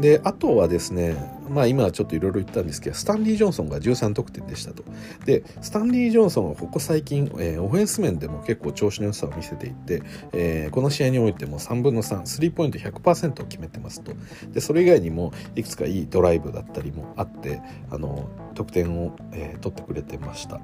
[0.00, 1.16] であとはですね
[1.48, 4.84] まあ今ちょっといろいろ言ったんですけどスタンリー・ジョンソンが13得点でしたと。
[5.24, 14.12] でスタンリー・ジョンソンはここ最近、えー、オフェンス面でも結構調子の良さを見せていて、えー、この試合においても3分の3スリーポイント100%を決めてますと。
[14.52, 20.60] でそれ以外にもいくつかいいドライブだったりもあってあの得点を、えー、取ってくれてました。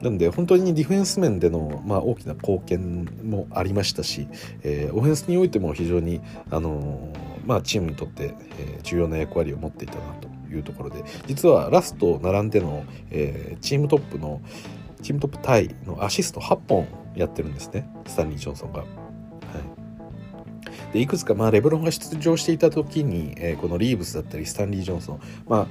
[0.00, 4.28] なので本当にディフェンス面での、まあ、大きな貢献もありましたし、
[4.62, 14.40] えー、オフェンスにおいても非常にあのーまあ、チームにとって、え、重要な役割を持っていたなというところで実はラスト並んでの、え、チームトップの
[15.02, 17.88] チームトップタイのアシスト8本やってるんですね。
[18.06, 18.80] スタンリー・ジョンソンが。
[18.80, 18.84] は
[20.90, 25.66] い、でいくつか、まあ、レブロンが出場していた時に、えー、このリーブスだったりスタンリー・ジョンソン、まあ、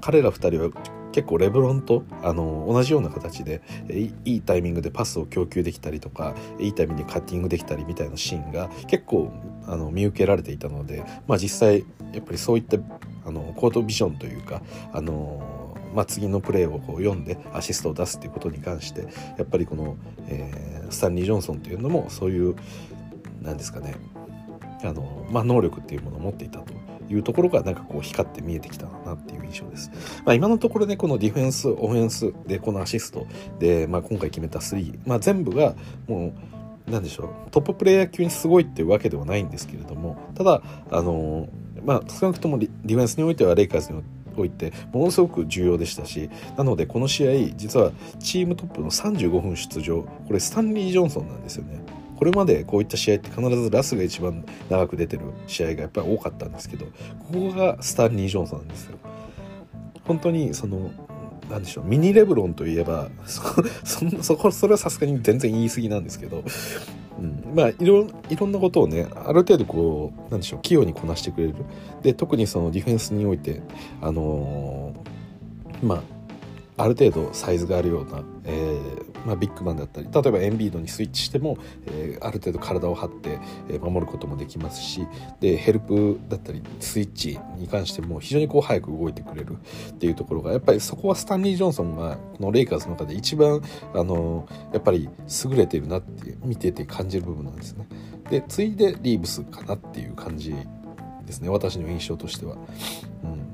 [0.00, 0.70] 彼ら2人は
[1.16, 9.32] 結構レブロンとあの同じような形でいいタイミングでパスを供給できたりとかいいタイミングでカッティングできたりみたいなシーンが結構
[9.66, 12.76] あの見受けられていたので、まあ、実際やっぱりそういった
[13.24, 14.60] あのコートビジョンというか
[14.92, 19.96] あのまあ、次のプレーをこう読んでアシストを出すっていうことに関してやっぱりこの、
[20.28, 22.54] えー、スタンリー・ジョンソンというのもそういう
[23.40, 23.94] なんですかね
[24.84, 26.75] あの、まあ、能力っていうものを持っていたと。
[27.08, 29.90] いうところがなんかこう光って見えてきたなっていう印象です。
[30.24, 33.26] まあ、今のところねこのディフェンスオフェンスでこのアシスト
[33.58, 35.74] で、まあ、今回決めた3、まあ、全部が
[36.06, 36.32] も
[36.88, 41.48] うなんでしょうトッププレイヤー級にすごいっていうわけではないんですけれどもただあの
[41.84, 44.02] まあ少なくともディフェンスにおいてはレイカーズに
[44.36, 51.80] おいてものすごく重要でしたしなのでこの試合実はチームトップの35分出場これスタンリー・ジョンソンなんですよね。
[52.16, 56.92] これまでこういった試合って必ずラスが一番長く出てる試合がやっぱり多かったんですけどこ
[57.32, 58.98] こがスタンリー・ジョンソンなんですよ。
[60.04, 60.90] 本当にその
[61.50, 63.42] なんでしょうミニレブロンといえばそ
[63.84, 66.44] そそこそれはさすがに全然言い過ぎなんですけど、
[67.18, 71.54] うん、まあいろいろんなことをねある程度こうなんでしょう器用にこなしてくれる
[72.02, 73.62] で特にそのディフェンスにおいて
[74.00, 76.16] あのー、まあ
[76.78, 83.38] ある程度サイズがあるような、えー、まあ、ビッグマンだったり例えばエンビードにスイッチしても、えー、ある程度体を張って、
[83.78, 85.06] 守ることもできますし
[85.40, 89.56] でヘルプだったりスイッチに関しても非常にこう早く動いてくれる
[89.90, 93.62] っていうところがやっぱりそこはスタンリー・ジョンソンがこのレイカーズの中で一番
[93.94, 95.08] あのやっぱり
[95.44, 97.86] 優れてるなって見てて感じる部分なんですね。
[98.30, 100.54] で次いでリーブスかなっていう感じ
[101.24, 102.56] ですね私の印象としては。
[103.24, 103.45] うん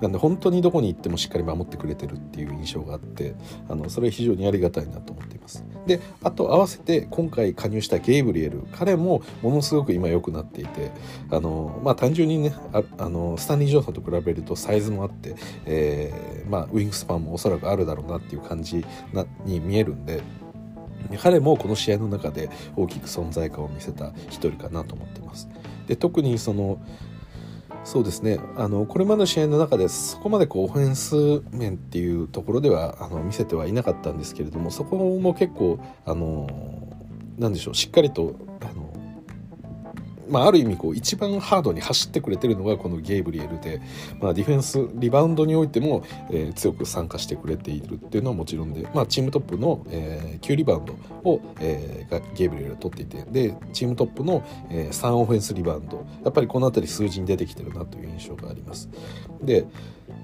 [0.00, 3.34] なんで本当にどこに行ってもしっかり守ってくれてるっていう印象があって
[3.68, 10.92] あのそれは非常にありがたいなと思っていますであと合わせて今回加入したゲイブリエル彼もものすごく今良くなっていて
[11.30, 15.34] あのまあ単純にねああのスタンリー・ジョンソンと比べるとサイズもあって、
[15.66, 20.22] えー、まあ、ウィングスパンもおそらくあるだろうなっていう感じなに見えるんで
[21.22, 25.48] 彼もこの試合の中で大きく存在感を見せた一人かなと思ってます。
[25.86, 26.78] で特にその
[27.84, 28.38] そうですね。
[28.56, 36.46] あのこれまでの試合の中でそこまでこうオフェンス面っていうところではあの見せてはいなかったんですけれどもそこも結構あの
[37.38, 38.92] なんでしょうしっかりとあの
[40.30, 43.80] まあ、ある意味こう一番ハードに走ってくれてるのがこのゲイブリエルで、
[44.20, 58.88] まあ、ディフェンスリバウンドにおいても、えー、強く参加してくれているっていうのはもちろんで、まあ、チームトップの、えー、9リバウンドを、えー、がゲイブリエルが取っていてでチームトップの、えー、3オフェンスリバウンドやっぱりこの辺り数字に出てきてるなという印象があります。
[59.42, 59.66] で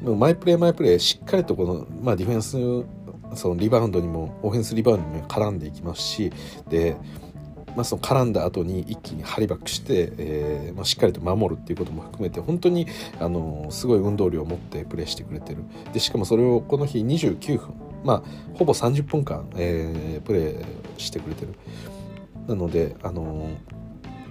[0.02, 2.86] マイプレーマイプレーしっかりとこの、まあ、ディフェンス
[3.34, 6.32] そのリバウンドにもオフェンスリバウンドにも絡んでいきますし
[6.68, 6.96] で
[7.76, 12.86] まあ、その絡んだ後に一気にハリバックして、えーまあ、しっかりと守るっていうことも含めて本当に
[13.20, 15.64] あのすごい運動量を持ってプレーしてくれてる。
[15.92, 18.22] でしかもそれをこの日29分まあ
[18.54, 20.64] ほぼ30分間、えー、プレー
[20.96, 21.54] してくれてる。
[22.48, 23.50] なのであの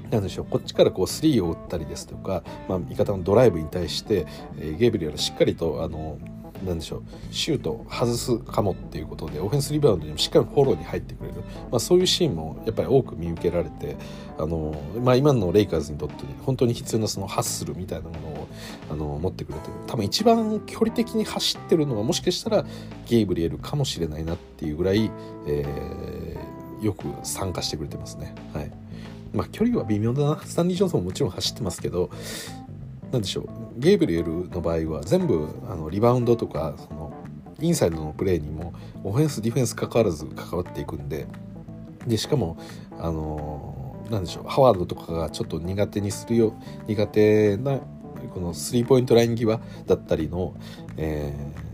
[0.10, 4.26] なんでしょうこっちからこうスリーを打ったりですとか、まあ、味方のドライブに対して、
[4.58, 6.18] えー、ゲイブリアルしっかりとあの
[6.64, 11.36] なんでしょうシュートを外すかもっていうことでオフェンスリバウンドにもしっかりフォローに入ってくれる、
[11.72, 13.96] まあ、そういうシーンもやっぱり多く見受けられて
[14.38, 18.48] あの、まあ、今のレイカーズにとって本当に必要なそのハッスルみたいなものを
[18.92, 19.74] あの持ってくれてる。
[19.88, 22.66] 多分一番距離的に走ってるのはもしかしたら
[23.08, 25.12] ゲイブリエルかもしれないなっていうぐらい、
[25.48, 28.34] えー、よく参加してくれてますね。
[28.54, 28.72] はい。
[29.34, 30.42] まあ、距離は微妙だな。
[30.46, 32.10] スタンリー・ジョンソンももちろん走ってますけど
[33.16, 33.50] 何でしょう。
[33.78, 37.14] ゲイブリエルの場合は全部あのリバウンドとかその
[37.62, 38.74] インサイドのプレーにも
[39.06, 41.26] オフェンスディフェンス関わらず関わっていくんで。
[42.06, 42.58] でしかも
[43.00, 44.44] あの何でしょう。
[44.48, 46.54] ハワードとかがちょっと苦手にするよ
[46.88, 47.80] 苦手な
[48.34, 50.54] このスリーポイントライン際だったりの、
[50.98, 51.65] えー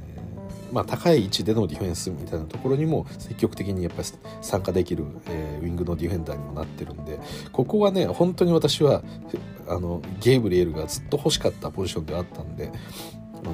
[0.72, 4.08] まあ、高い位置でのディフェンスみたいなところにも積極的にやっぱり
[4.42, 7.20] 参加できる、えー、ウィングのディフェンダーにもなってるんで
[7.52, 9.04] ここはね本当に私は
[9.68, 12.72] あのゲーブリエルがずっと欲しかったポジションであったんで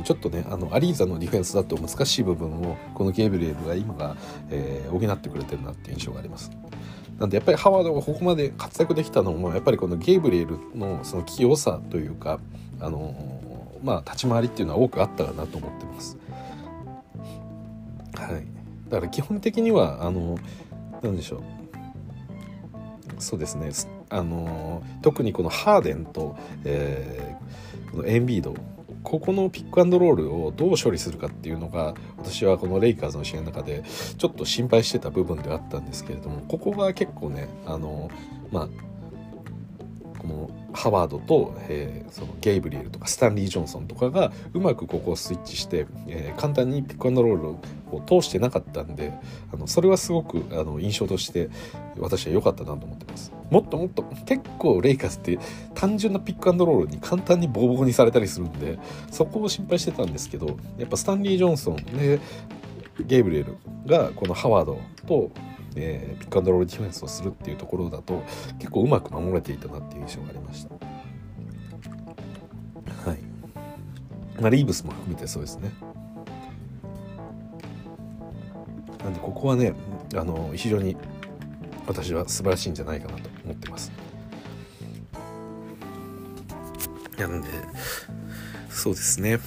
[0.04, 4.18] ちょっとねあのアリーザのディフェンスだと難しい部分をこのゲーブリエルが今が、
[4.50, 6.52] えー、補ってくれてるなっていう印象があります。
[7.20, 12.40] なんでやっぱりハワードがここまで活躍できたのもやっぱりこのゲーブリエルのその器用さというか
[12.80, 16.18] あのまあ立ち回りっていうのは多くあったかなと思ってます。
[18.18, 18.48] はい、
[18.90, 20.38] だから基本的にはあの
[21.02, 21.44] 何でしょう。
[23.20, 23.70] そうですね。
[24.10, 28.56] あの特にこのハーデンと、えー、このエンビード。
[29.04, 33.84] ここのピックアンドロールをどう処理するかっていうのが私はこのレイカーズの試合の中で
[34.18, 38.12] ちょっと心配してた部分ではあったんですけれどもここが結構ねあの
[38.52, 38.70] まあ
[40.28, 47.50] のハワードと、えー、そのゲイブリエルとかスタンリー・ジョンソンとかがうまくここをスイッチして、えー、簡単にピックアンドロール
[47.98, 49.14] を通してなかったんで
[49.54, 51.50] あのそれはすごくあの印象として
[51.98, 53.32] 私は良かったなと思ってます。
[53.50, 55.40] もっともっと結構レイカーズって
[55.74, 58.78] 単純なピックアンドロールに簡単にボコボコにされたりするんで
[59.10, 62.20] そこを心配してたんですけどやっぱスタンリー・ジョンソンで
[63.06, 65.32] ゲイブリエルがこのハワードと
[65.78, 68.24] えー、ピックアンドロールディフェンスをするっていうところだと
[68.60, 70.74] 結構うまく守れていたなっていう印象がありました。
[73.10, 73.20] はい。
[74.40, 75.72] まあ、リーブスも含めてそうですね。
[79.04, 79.74] なんでここはね
[80.16, 80.98] あの非常に
[81.88, 83.92] 私は素晴らしいんじゃないかなと思ってます。
[87.18, 87.48] なんで
[88.70, 89.40] そうですね。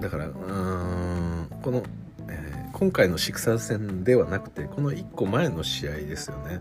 [0.00, 1.82] だからうんこの、
[2.28, 6.58] えー、今回のシクサー戦ではなくてこの1個前の試合ですよね、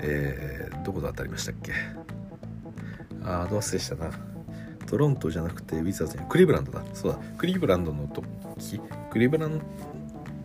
[0.00, 1.72] えー、どこで当たりましたっけ？
[3.24, 4.10] ああどう忘れしたな。
[4.86, 6.82] トロントじゃなくてウィザーズにクリーブランドだ。
[6.92, 7.18] そうだ。
[7.38, 9.62] クリーブランドの時クリーブラン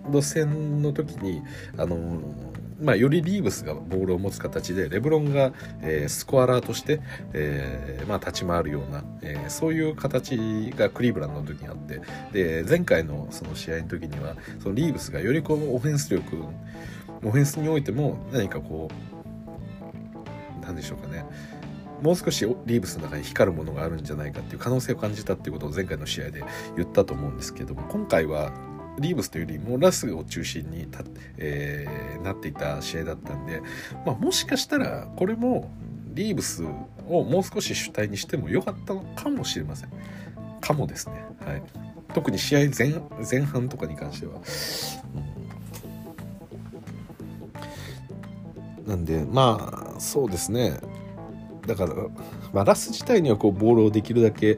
[0.10, 1.42] ド戦の時に
[1.78, 2.22] あの
[2.82, 7.02] まあ、よりリーブスがボールを持つ形でレブロンが、えー、スコアラーとして、
[7.34, 10.38] えーまあ、立ち回るような、えー、そういう形
[10.76, 16.43] がクリーブランドの時にあってで前回のその試合の時にはそのリーブスがよりこうオフェンス力
[17.24, 18.89] オフェンスにおいても何かこ
[20.64, 21.26] うなんでしょうかね。
[22.01, 26.43] もう少しリーブスの中に光るものがあるんじゃないかっていう可能性を感じたっていうことを前回の試合で
[26.78, 28.53] 言ったと思うんですけども今回は
[29.00, 31.04] リーブスというよりもラスを中心にた、
[31.38, 33.62] えー、なっていた試合だったんで、
[34.06, 35.72] まあ、もしかしたらこれも
[36.14, 39.89] リーブスをもう少し主体にしても良かったのかもしれません。
[40.62, 41.24] かもですね。
[41.45, 41.64] はい、
[42.14, 42.93] 特に試合前
[43.30, 44.34] 前半とかに関しては。
[48.84, 50.80] うん、なんでまあそうですね
[51.66, 51.93] だから、
[52.54, 54.58] まあ、ラス自体にはこうボールをできるだけ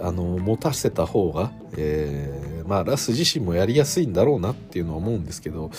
[0.00, 5.70] あの持たせた方が、えー、まあ、ラス自身もやりやすいんだろうなっていうのは思うんですけど、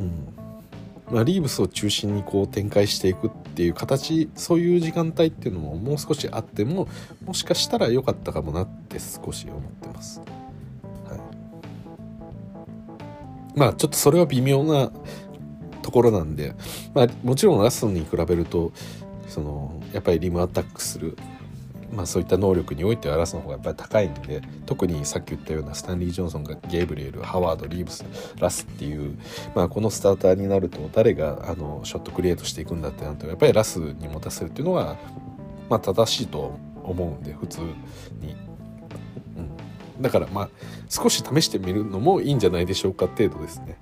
[0.00, 0.34] うん
[1.10, 6.88] まあ、リーブスを中心にこう展開していくっていう形そういう時間帯っていうのももう少しあっても
[7.24, 10.20] もしかしたら良かったかもなって少し思ってます。
[11.08, 11.20] はい、
[13.58, 14.92] まあちょっとそれは微妙な
[15.82, 16.54] ところなんで、
[16.92, 18.72] まあ、もちろんラストに比べると
[19.28, 21.16] そのやっぱりリムアタックする
[21.92, 28.04] まあ、そういった能力においてはラスの方がやっぱり高いんで特にさっき言ったようなスタンリー・ジョンソンがゲイブリエルハワードリーブス
[28.38, 29.18] ラスっていう、
[29.54, 34.96] まあ、このスターターになると誰があのショットクリエイトしていくんだってなるとやっぱりラスに持たせるっていうのが、
[35.70, 37.60] まあ、正しいと思うんで普通
[38.20, 38.36] に。
[39.36, 40.48] うん、だからまあ
[40.88, 43.78] 少し試してみるのもいいんじゃないでしょうか程度ですね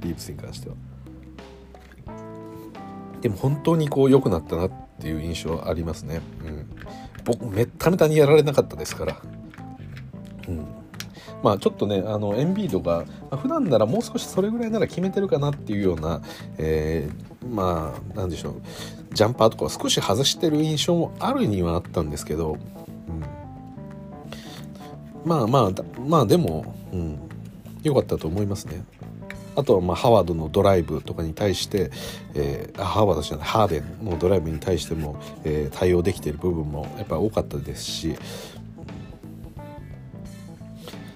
[0.00, 0.74] リーブスに関しては。
[3.20, 6.20] でも本当にこう良くなったなっていう印象はありますね。
[6.44, 6.70] うん
[7.24, 9.16] 僕めっためたにやられなかったですから。
[10.48, 10.66] うん
[11.42, 16.22] まあ、ちょっとねあのエンビードが、まあ、普段ならもう少しそれぐらいなら決めてるかなっていうような、
[16.56, 18.62] えー、まあなんでしょう
[19.12, 23.24] ジャンパーとかを少し外してる印象もあるにはあったんですけど、うん、
[25.26, 25.70] まあまあ
[26.00, 27.18] まあでも、うん、
[27.82, 28.82] 良かったと思いますね。
[29.56, 31.90] あとはまあハワードのドライブとかに対して、
[32.34, 38.16] えー、ハワードじゃないハーデンのドライブに対しても、えー、対応できている部分もやっぱ多かったですし。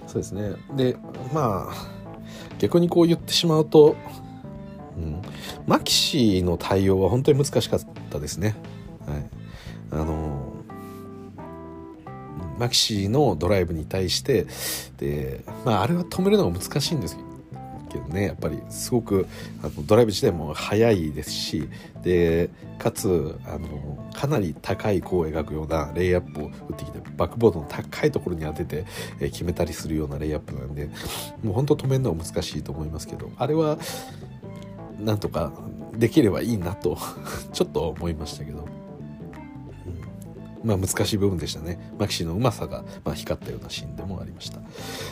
[0.07, 0.53] そうですね。
[0.75, 0.97] で
[1.31, 1.99] まあ
[2.57, 3.95] 逆にこう言ってしまうと、
[4.97, 5.21] うん、
[5.67, 7.79] マキシの対応は本当に難しかっ
[8.09, 8.55] たですね。
[9.05, 9.23] はい、
[9.91, 10.53] あの
[12.57, 14.47] マキシのドライブに対して
[14.97, 17.15] で、まあ、あれは止めるのが難しいんです
[17.89, 19.27] けどねやっぱりすごく
[19.61, 21.69] あのドライブ自体も速いですし
[22.03, 28.85] でかつあのかなり高い弧を描くようなレイアップを打ってきてバックボードの高いところに当てて、
[29.19, 30.89] え決めたりするようなレイアップなんで
[31.43, 33.77] もう本当止めるのは難しいと思いますけどあれは
[34.99, 35.51] なんとか
[35.93, 36.97] できればいいなと
[37.51, 38.78] ちょっと思いましたけど。
[40.63, 41.93] まあ、難しい部分でしたね。
[41.97, 44.59] マキシのうまさが、まあ、光ったようなシーンでもありました。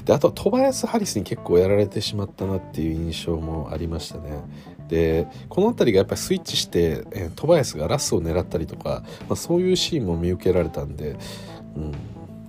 [0.05, 4.41] で、あとはトバヤス・ハリスに結構やられてしまったなっていう印象もありましたね。
[4.87, 11.17] で、この辺りがやっぱりスイッチして、えー、トバヤスがラスを狙ったりとか、まあ、そういうシーンも見受けられたんで、
[11.75, 11.91] うん、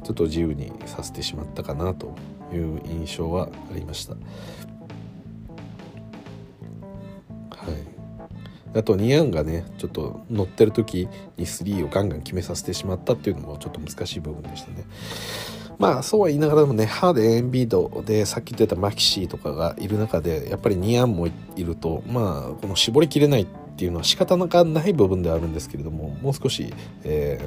[0.03, 2.15] ちょっと自由にさせてしまったかなと
[2.53, 4.17] いう印象はありました。
[8.75, 14.85] あとニアンがねちょっと乗ってる時に3をガンガン決めさせてしまったっていうのもちょっと難しい部分でしたね。
[15.79, 21.33] まあそうは言いながらもねハーデンエンビードでさっき言ってたマキシーとかがいる中でやっぱりニアンもい
[21.65, 23.47] るとまあこの絞りきれないっ
[23.77, 27.41] ていうのは仕方なかない部分ではあるんですけれどももう少し、え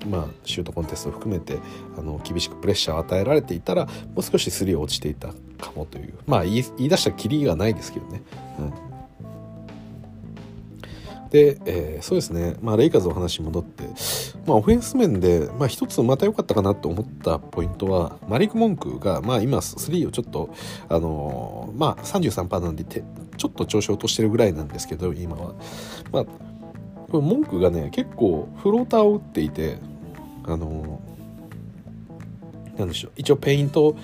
[0.00, 1.58] ー、まあ、シュートコンテストを含めて
[1.98, 8.22] あの厳しくプレッシャーを与えられていたらもう少し3落ちていたかもというまあ言い出したきりがないですけどね。
[8.58, 8.93] うん
[11.34, 13.82] で、えー、そうですね、まあ、レイカーズの話に戻って、
[14.46, 20.54] まあ、オフェンス面で、まあ、一つまた良かったかなと思ったポイントは、マリック・モンクが、まあ、今、3をちょっと、
[20.88, 25.54] あのー、まあ、33%なんで、ちょっと調子を落としてるぐらいなんですけど、今は。
[26.12, 26.30] まあ、こ
[27.14, 29.78] れモンクがね、結構、フローターを打っていて、
[30.44, 33.96] あのー、なんでしょう、一応、ペイント、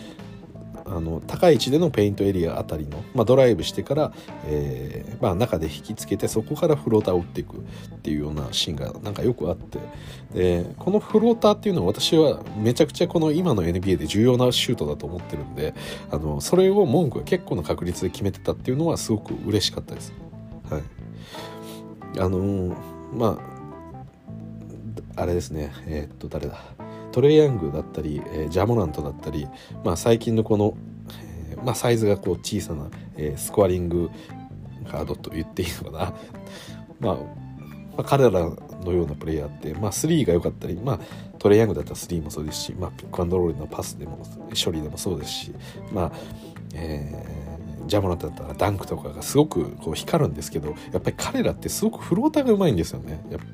[0.91, 4.13] あの高い位置でのペイントエリアあたりの、まあ、ドライブしてから、
[4.47, 7.61] えーまあ、中で引きつけてそこからフローターを打っていくっ
[8.03, 9.79] ていうようなシーンがなんかよくあって。
[10.35, 15.75] でこのフローターっていうのは私はめちゃくちゃこの今の NBA で重要なシュートだと思ってるんで
[16.09, 20.13] あのそれを文句が結構な確率で決めてたっていうのはすごく嬉しかったです。
[20.71, 20.83] はい、
[22.21, 22.77] あの
[23.13, 23.41] ま
[25.17, 25.73] ああれですね。
[25.87, 26.80] えー、っと誰だ？
[27.13, 29.49] トレイヤングだったり、えー、ジャモラントだったり、
[29.85, 30.77] まあ、最近のこの、
[31.51, 34.11] えー、まあ、サイズがこう小さな、えー、スコアリング
[34.91, 36.15] カードと言っていいのかな、
[37.01, 37.21] まあ、ま
[37.99, 41.01] あ、彼らのようなプレイヤーって、まあ、3が良かったり、まあ、
[41.39, 44.19] トレイヤングだったら3もそうですし、まあ、ピックアンドロールのパスでも
[44.63, 45.53] 処理でもそうですし、
[45.93, 46.13] まあ
[46.75, 53.25] えー、ジャモランだったらダンクとかがすごくこう光るんですけどやっぱり彼らってすごくフローターがうまいんですよね。
[53.31, 53.47] やっぱ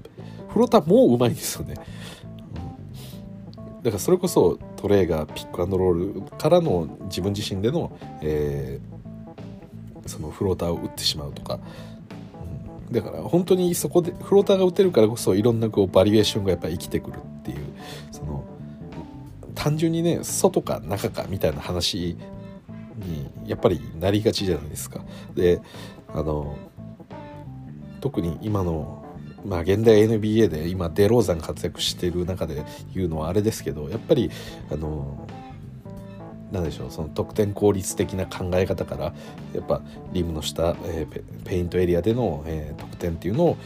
[0.49, 1.75] フローターもうまいんですよね、
[3.87, 11.61] だからそれこそトレイがピックアンドロールからの自分自身での、えー、そのフローターを打ってしまうとか
[12.91, 17.59] だから本当にそこでフローターが打てるからこそいろんなこうバリエーションがやっぱり生きてくるっていう
[18.11, 18.43] その
[19.55, 22.17] 単純にね外か中かみたいな話
[22.97, 25.05] にやっぱりなりがちじゃないですか。
[25.37, 25.61] で
[26.13, 26.57] あの
[28.01, 29.06] 特に今の
[29.45, 32.65] まあ現代 NBA で今デローザン活躍してる中で
[32.95, 34.31] 言うのはあれですけどやっぱり
[34.71, 35.27] あの
[36.53, 39.05] 何でしょうその得点効率的な考え方から
[39.55, 39.83] やっぱ
[40.13, 43.57] リムの下、えー、ペイントエリアでの、えー、得点っていうのを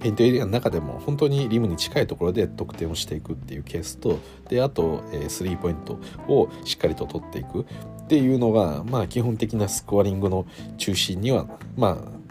[0.00, 4.18] ペイントエリアの中でも本当にリムに近いところで得点をしていくっていうケースと
[4.50, 5.98] であと、えー、スリーポイント
[6.28, 10.46] をしっかりと取っていくっていうのが、まあ、基本的なスコアリングの
[10.76, 12.23] 中心には、まあ、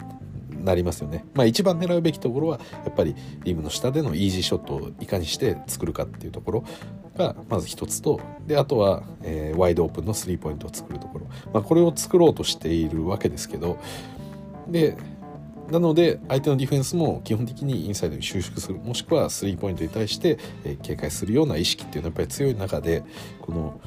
[0.62, 1.24] なりますよね。
[1.34, 6.64] まあ一番狙うべきところはやっぱりリムの下でのイージーショットをいかにして作るかっていうところ
[7.16, 13.78] がまず一つとであとは、えー、ワイドオープンのスリーポイントを作るところ、まあ、これを作ろうとしているわけですけど
[14.68, 14.96] で
[15.70, 23.02] なので相手のディフェンスも基本的にインサイドに収縮するもしくはスリーポイントに対して、えー、警戒するような意識っていうのはやっぱり強い中で
[23.40, 23.80] この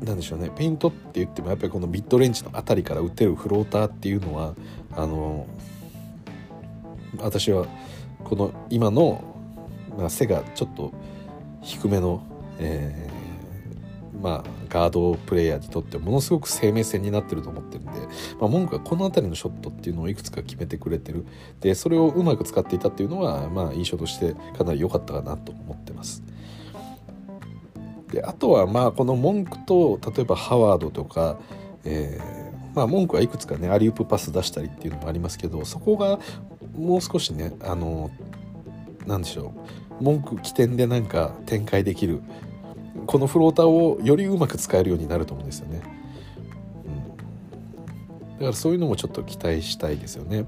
[0.00, 4.54] なんでしょうねペイントって言ってもやっぱりこのミッドレンジの辺りから打てるフローターっていうのは
[4.96, 5.46] あの
[7.18, 7.66] 私は
[8.24, 9.22] この今の、
[9.96, 10.92] まあ、背がちょっと
[11.62, 12.22] 低めの、
[12.58, 17.92] えー、まあ、ガードプレーヤーにとってものすごく生命線になってると思ってるんで、
[18.40, 21.26] まあ、文句はこの辺りのショットっていうのをいくつか決めてくれてる
[21.60, 26.22] でそれをうまく使っていたっていうのは、まあ、印象としてかなり良かったかなと思ってます。
[28.12, 31.38] であとはまあこの文句と例えばハワードとか、
[31.84, 32.45] えー、
[32.76, 36.20] まあ、文句はいくつかねアリウープパス出したりっていうのもありますけどそこが
[36.76, 38.10] もう少しねあの
[39.06, 39.54] なんでしょ
[39.98, 42.20] う文句起点でなんか展開できる
[43.06, 45.80] このフローターをよりうまく使えるようになると思うんですよね、
[46.84, 50.44] うん、だからそういうのもちょっと期待したいですよね。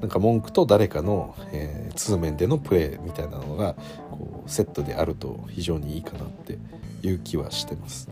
[0.00, 3.76] なんか文句と誰かの、えー、通面でのプレーみたいなのが
[4.10, 6.58] こうセットであると非常にいいかなって
[7.04, 8.08] いう気はしてます。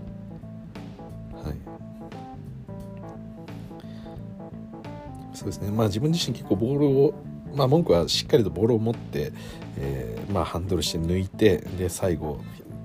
[5.40, 7.14] そうですねまあ自分自身結構ボールを
[7.54, 9.32] まあ文句はしっかりとボールを持って、
[9.78, 12.40] えー、まあハンドルして抜いてで最後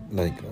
[0.10, 0.44] 何か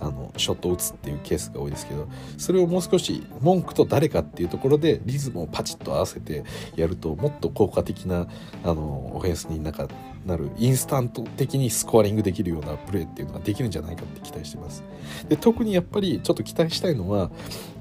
[0.00, 2.08] あのショットを打つっていうケースが多いですけど
[2.38, 8.26] それをもう少し文句と誰かっていうところでリズムをパチッと合わせてやるともっと効果的な
[8.64, 9.88] あのオフェンスになんか
[10.24, 14.82] なるインスタント的にスコアリングできるようなプレーっていうのができるんじゃないかって期待してます。
[15.28, 17.30] で特にやっぱりちょっと期待したいのは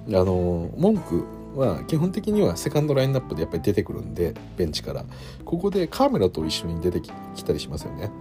[0.09, 1.25] あの文句
[1.55, 5.05] は基本的にはセカンドラインナップでやっぱり出てくるんでベンチから
[5.43, 8.11] ここでカーメラと一緒に出てきたりしますよね。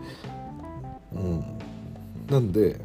[1.12, 1.44] うん、
[2.28, 2.80] なんで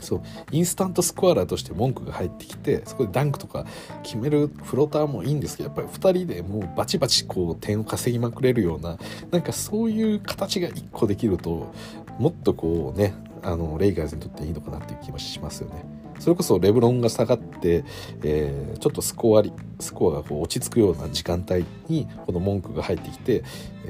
[0.00, 3.66] そうインスタントスコアラーとして文句が入ってきてそこでダンクとか
[4.02, 8.98] 決めるフローターもいいんですけどやっぱり2人でもうバチバチこう点を稼ぎまくれるような
[9.30, 11.72] なんかそういう形が1個できると
[12.18, 15.99] もっとこうねあのレイガーズにとっていいのかなっていう気もしますよね。
[16.20, 17.84] それこそレブロンが下がって、
[18.22, 19.42] えー、ちょっとスコア
[19.80, 23.42] スコアがこう落ち着くような時間帯にこの文句が入ってきて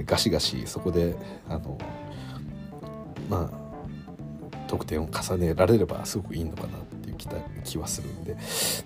[0.07, 1.17] ガシガシそこで
[1.49, 1.77] あの
[3.29, 3.61] まあ
[4.69, 7.29] 得点を重ねられればすごくいいのかなっていう気
[7.65, 8.37] 気はするんで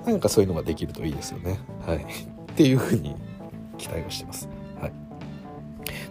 [0.06, 1.58] なんかそういうのができるといいですよね。
[1.86, 3.14] はい、っていうふうに
[3.76, 4.48] 期待をしてます。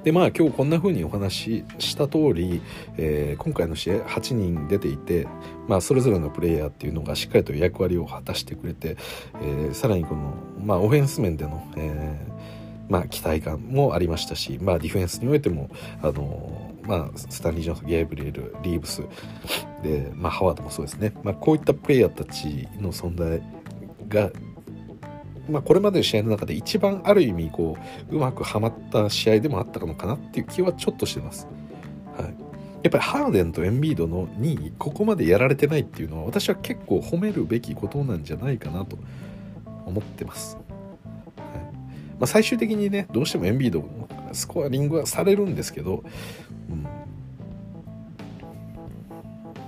[0.04, 2.62] でまあ今日こんな風にお話しした通り、
[2.98, 5.28] えー、今回の試合8人出ていて、
[5.68, 8.98] まあ、それぞれのプレイヤーっていうのがしっかりと役割を果たしてくれて、
[9.42, 12.34] えー、さらにこの、まあ、オフェンス面での、えー
[12.90, 15.70] まあ、期待感もありましたし、まあ、ディフェンスにおいても、
[16.02, 19.04] あのまあ、スタンリー・ジョンソンゲーブリエルリーブス
[19.82, 23.42] で、まあ、ハワードもそうですね、まあ、こういったプレイヤーたちの存在
[24.10, 24.32] が、
[25.50, 27.78] まあ、これまでの試合の中で一番ある意味こ
[28.10, 31.48] ううまくはまった試合でもあったのかなっていう気はちょっとしてます。
[32.18, 32.30] はい、や
[32.88, 38.98] っぱりハーデンとエンビードの2位ここまでやられてないっていうのは私は結構褒めるべきことなんじゃないかなと
[39.86, 40.56] 思ってます。
[40.56, 40.66] はい
[42.20, 43.84] まあ、最終的にねどうしてもエンビード
[44.32, 46.04] スコアリングはされるんですけど、
[46.70, 46.88] うん、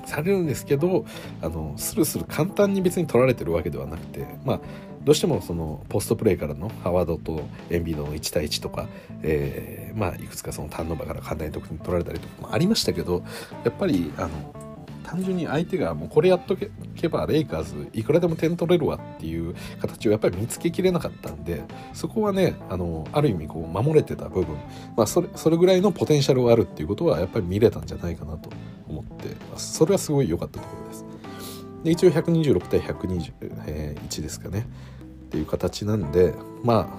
[0.06, 1.06] されるんですけど
[1.42, 4.60] あのスルスル簡単に別に取られてるわけではなくてまあ
[5.06, 8.88] どうしてもそのポストプレーからのハワードとエンビードの1対1とか、
[9.22, 13.24] えー、まあいくつかそのターンオーバーから簡単に得点取られたりとかもありましたけど
[13.64, 14.56] やっぱりあの
[15.06, 24.56] 単純に相手がもうこれやっとけばレイカーズいくらでも点取れるわっていう形をやっぱり見つけきれなかったんでそこはねあのある意味こう守れてた部分、
[24.98, 28.50] まあ、それそれぐらいのポテンシャルがあるっていうことはやっぱり見れたんじゃないかなと
[28.90, 31.06] 思ってそれはすごい良かったところです。
[31.84, 34.66] で一応126対121ですかね。
[35.36, 36.34] っていう形なんで
[36.64, 36.98] ま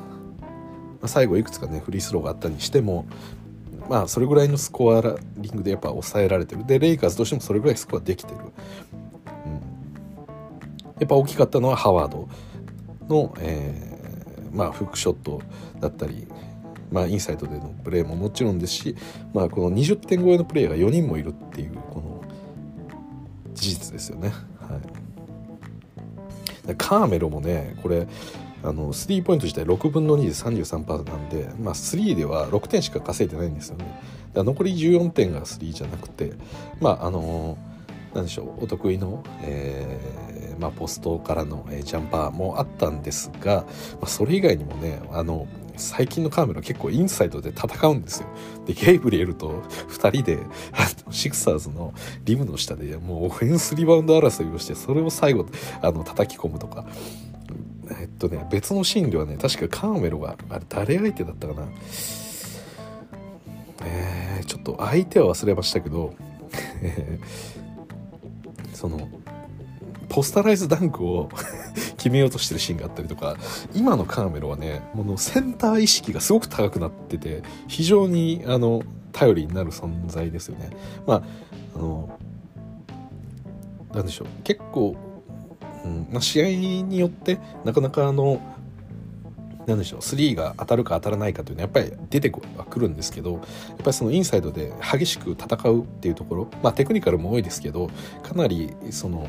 [1.01, 3.07] あ最後いくつかねフリースローがあったにしても
[3.89, 5.01] まあそれぐらいのスコア
[5.39, 6.67] リングでやっぱ抑えられてる。
[6.67, 9.53] でレイカーズとしてもそれぐらいスコアできてる、うん、
[10.99, 12.29] やっぱ大きかったのはハワード
[13.09, 15.41] の、えー、まあフックショット
[15.81, 16.29] だったり
[16.93, 18.97] まあ、インサイドでのプレーももちろんですし、
[19.35, 22.23] まあ、この20点超えのプレーが4人もいるっていうこの
[23.55, 24.33] 事実ですよね。
[26.67, 28.07] で、カーメロもねこれ
[28.63, 34.01] あのスリーポイント自体6分の2で33%なんで、まあ、3では6点しか稼いでないんですよね。
[34.33, 36.33] だ残り14点が3じゃなくて
[36.81, 37.57] まああの
[38.15, 43.65] 何でしょうお得意の、えーまあ、ポストからの、えー、ジャンパーもあったんですが、
[44.01, 45.47] まあ、それ以外にもねあの
[45.77, 48.29] 最近のカーメラ結構インサイドで戦うんですよ。
[48.67, 50.39] で、ゲイブリエルと2人で、
[51.11, 51.93] シクサーズの
[52.25, 55.47] リムの下でもうオフェンスリバウンド争いをして、それを最後、
[55.83, 56.87] あの、叩き込むとか。
[58.01, 61.69] えっとね、別のシーンではね、確かカーメロが、あれ誰相手だったかな。
[63.85, 66.15] えー、ちょっと相手は忘れましたけど、
[68.75, 69.09] その、
[70.09, 71.29] ポスタライズダンクを
[71.97, 73.37] 決めようとしてるシーンがあったりとか
[73.75, 78.83] 今のカーメロはねものセンター意識がすごく高くなってて非常にあの
[79.13, 80.71] 頼りになる存在ですよね。
[81.07, 81.23] まあ
[81.75, 82.19] あの
[83.95, 84.95] なんでしょう結構、
[85.85, 88.41] うんまあ、試合によってなかなかあの
[89.67, 93.43] なんでしょう3が当たるか当たらないかというのはやっぱり出てはくるんですけどやっ
[93.79, 97.91] ぱりそのインサイドで激しく戦うっていうところまあテクニカルも多いですけど
[98.23, 99.27] かなりその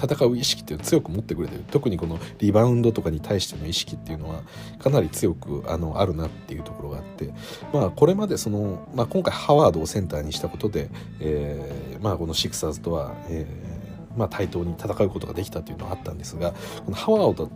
[0.00, 1.64] 戦う意識っていうのを強く持ってくれてる。
[1.70, 4.42] 特にこのリバウンドとかに対しての意識っていうのは
[4.78, 7.32] かなり強くあのあるなっていうところがあって。
[7.72, 10.90] まあこれまでその、まあ、今回ハワードをセンターにしたことで、
[11.20, 13.74] えー、まあこのシクサーズとは、えー
[14.16, 16.52] まあ、対等に戦うことができたというのはあったんですが
[16.84, 17.50] このハワード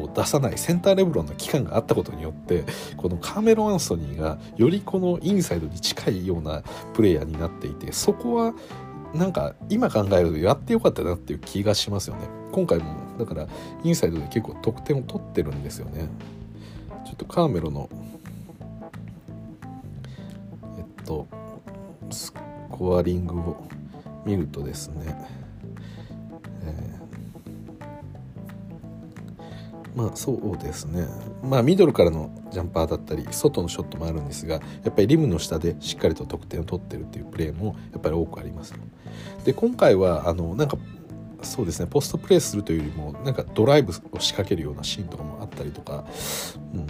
[0.00, 2.64] を出さないセンターレブロンの期間があったことによって
[2.96, 6.62] このカーメロ・アンソニーがよりこのインサイドに近いような
[6.94, 8.54] プレイヤーになっていてそこは
[9.14, 12.28] なんか今考えるとやってよかったなっていう気がしますよね。
[12.50, 12.84] 今回も
[13.18, 13.46] だから
[13.84, 16.08] インサイドで結構得点を取ってるんですよね。
[17.06, 17.88] ちょっとカーメロの
[20.78, 21.28] えっと
[22.10, 22.32] ス
[22.70, 23.68] コアリングを
[24.24, 25.14] 見るとですね、
[29.94, 31.06] まあそうですね。
[31.42, 38.74] まあミドルからのジャンパーだったり外のショットもあるんですがやっぱりリムの下でしっかりと得点を取ってるっていうプレーもやっぱり多くあります、
[39.44, 40.76] で今回はあのなんか
[41.42, 41.86] そうですね。
[41.86, 46.04] ポストプレーするというよりもなんかドライブを仕掛けるようなシーンとかもあったりとか、
[46.72, 46.86] うん、や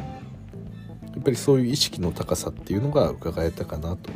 [1.19, 4.11] っぱりそういう意識の高さっていうのが伺えたかなと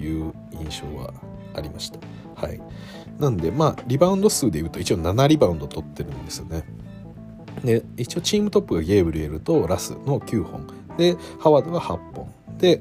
[0.00, 1.12] いう印象は
[1.54, 1.98] ありました。
[2.34, 2.60] はい、
[3.18, 6.64] なんでまあリバウンド数でいうと一応7リバウンド取ってるんですよね。
[7.64, 10.66] で一応チームトップがゲーブリエルとラスの9本。
[10.96, 12.32] でハワードが8本。
[12.58, 12.80] で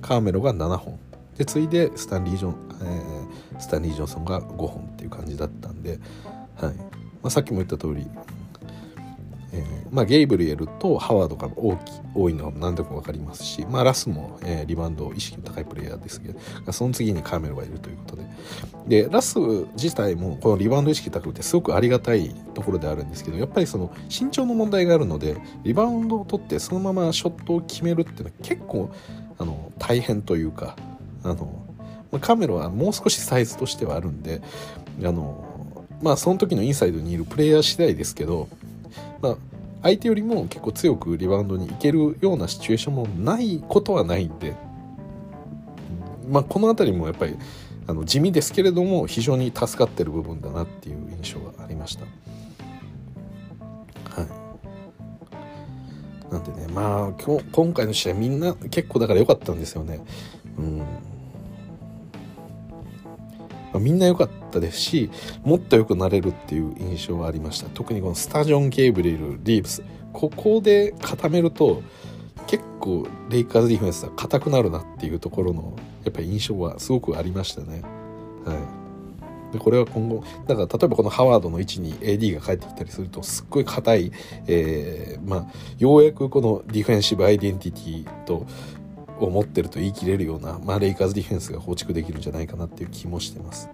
[0.00, 0.98] カーメロが7本。
[1.36, 5.98] で次いでスタンリー・ジョン、えー、スタンリー・ジョンソンが5本っていう感じだったんで、
[6.56, 6.74] はい。
[6.74, 6.84] ま
[7.24, 8.06] あ、さっきも言った通り、
[9.54, 18.24] えーまあ、ゲイブリエルとハワードが大き多いのは何とか分かりますし、まあ、ラスも、えー、リバウンド意識の高いプレイヤーですけどその次にカーメロがいるということで。
[18.86, 19.38] でラス
[19.76, 28.90] 自体もこのリバウンド意識高くてすごくありがたいところであるんですけどやっぱりその身長の問題があるのでリバウンドを取ってそのままショットを決めるっていうのは結構
[29.38, 30.76] あの大変というか
[31.22, 31.64] あの
[32.20, 34.42] カメラはもう少しサイズとしてはあるんで
[35.02, 35.44] あの
[36.02, 38.48] まあその時のインサイドにいるプレイヤー次第ですけど、
[39.24, 39.36] まあ、
[39.82, 44.54] 相手よりも結構強くリバウンドにいけるようなシチュエーションもないことはないんで、
[46.28, 47.36] まあ、この辺りもやっぱり
[47.86, 52.04] あの地味ですけれども非常に助かってる部分だなっていう印象がありました。
[54.20, 54.28] はい
[56.30, 60.00] なんでねまあ今日今回の試合みんな結構だから良かったんですよね。
[60.58, 60.82] うん
[63.74, 65.10] まあ、みんな良かったですし
[65.42, 67.68] もっと良くなれるっていう印象はありました。
[67.68, 69.82] 特にこのスタジョン・ゲーブリルリーブス。
[70.12, 71.82] ここで固めると
[72.46, 77.82] 結構レイカーズディフェンスは硬くなるなっていうところのやっぱり印象はすごくありましたね。
[78.44, 78.84] はい。
[79.54, 84.12] でこれは今後だから例えばこのハワードの位置に AD が帰ってきたりするとすっごい硬い、
[84.48, 85.46] えー、まあ、
[85.78, 88.46] ようやくこのディフェンシブアイデンティティと
[89.20, 93.68] を持ってると言い切れるような、まあ、レイカーズディフェンスが構築できるんじゃないかなっていう気もしてます。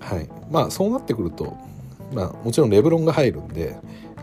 [0.00, 1.56] はい、まあそうなってくると、
[2.12, 3.76] まあ、もちろんレブロンが入るんで、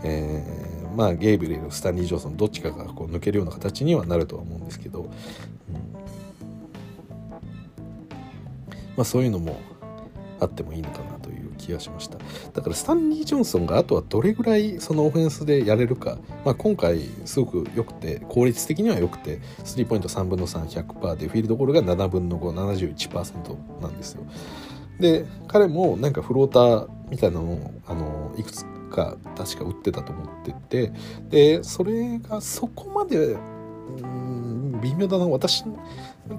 [0.03, 5.09] えー、まあ、ゲイブレルスタンリー・ジョーソンどっちかがこう抜けるような形にはなるとは思うんですけど、うん
[8.95, 9.59] まあ、そういうのも
[10.39, 12.17] あってもいいのかなという気がしました。
[12.53, 24.23] だからスタンリー・ジョンソンがあとはどれぐらいそのオフェンスでやれるか、まあ、今回すごく良くて効率的には良くてスリーポイント3分の3100%でフィールドゴールが7分の571%なんですよ。
[24.99, 30.53] で彼もなんかフローターみたいなのをあのいくつか確か打ってたと思って
[30.89, 30.93] て
[31.29, 33.37] でそれがそこまで
[34.81, 35.27] 微妙だな。
[35.27, 35.63] 私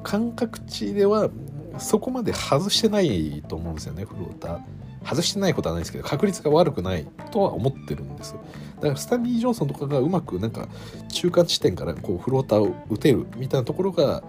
[0.03, 1.31] 感覚値では
[1.79, 4.61] そこまで外してないと思うんですよねフローター。
[5.05, 8.35] 外してないことはないですけど確率が悪くないとは思ってるんです。
[8.77, 10.69] だからスタンリー・ジョンソンとかがうまくなんか
[11.09, 14.23] 中間地点からこうフローターを打てるみたいなところが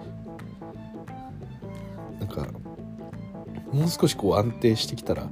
[2.20, 2.48] なんか
[3.72, 5.30] もう少しこう安定してきたら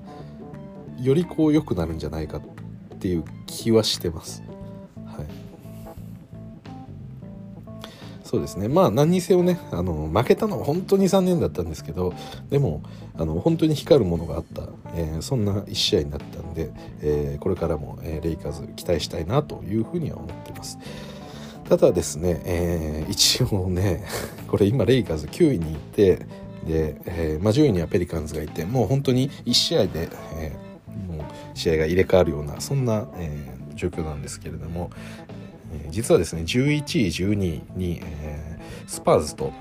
[1.00, 4.44] よりこう良くなるんじゃないかっていう気はしてます。
[5.06, 5.28] はい。
[8.24, 8.68] そうですね。
[8.68, 12.14] まあ何にせよねあの負けたのは本当に残念だったんですけど
[12.50, 12.82] でも
[13.22, 14.64] あの本当に光るものがあった、
[14.96, 20.80] えー、そんな1試合になったんで、えー、これからも、え、レイカーズ期待したいなというふうには思ってます。
[21.70, 24.04] ただですね、えー、一応ね
[24.50, 26.26] これ今レイカーズ9位にいて
[26.66, 34.90] で、えーまあ、10位にはペリカンズがいてもう本当に1試合で、えー、もう試合が入れ替わるようなそんな、えー、状況なんですけれども、
[35.86, 39.54] え実はですね11位12位に、えー、スパーズと、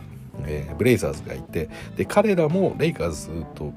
[0.46, 3.72] えー、ブレイザーズがいてで彼らもレイカーズと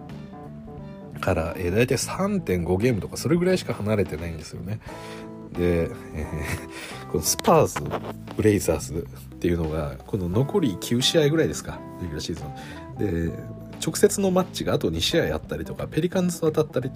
[1.20, 4.80] から、えー、大体3.5ゲームとかそれぐらいしか離れてないんですよね。
[5.54, 7.80] で、えー、 このスパーズ
[8.36, 12.44] ブレイザーズっていうのがこの残り9試合ぐらいですかレギュラーシーズ
[13.06, 13.34] ンで
[13.86, 16.92] 直接のマッチがあと2試合あったりとかペリカンズと当たったり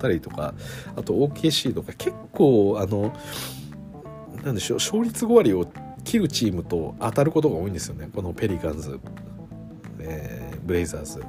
[0.00, 0.54] たりとか
[0.96, 3.12] あと OKC とか結構あの
[4.42, 5.70] なんでしょう勝率5割を
[6.04, 8.08] 切るチームと当たることが多いんですよね。
[8.14, 9.00] このペリカンズ、
[10.00, 11.22] えー、ブレイザーズ。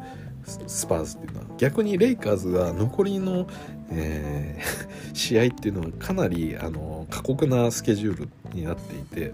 [0.44, 1.46] スパーズっていうのは。
[1.58, 3.48] 逆にレイカーズが残りの、
[3.92, 9.34] えー、 試合っていうのはかなりあの過酷なスケジュールになっていて。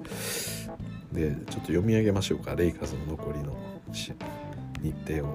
[1.13, 2.53] でちょっと読み上げましょうか。
[2.55, 3.55] レイカーズの残りの
[3.93, 5.33] 日程を、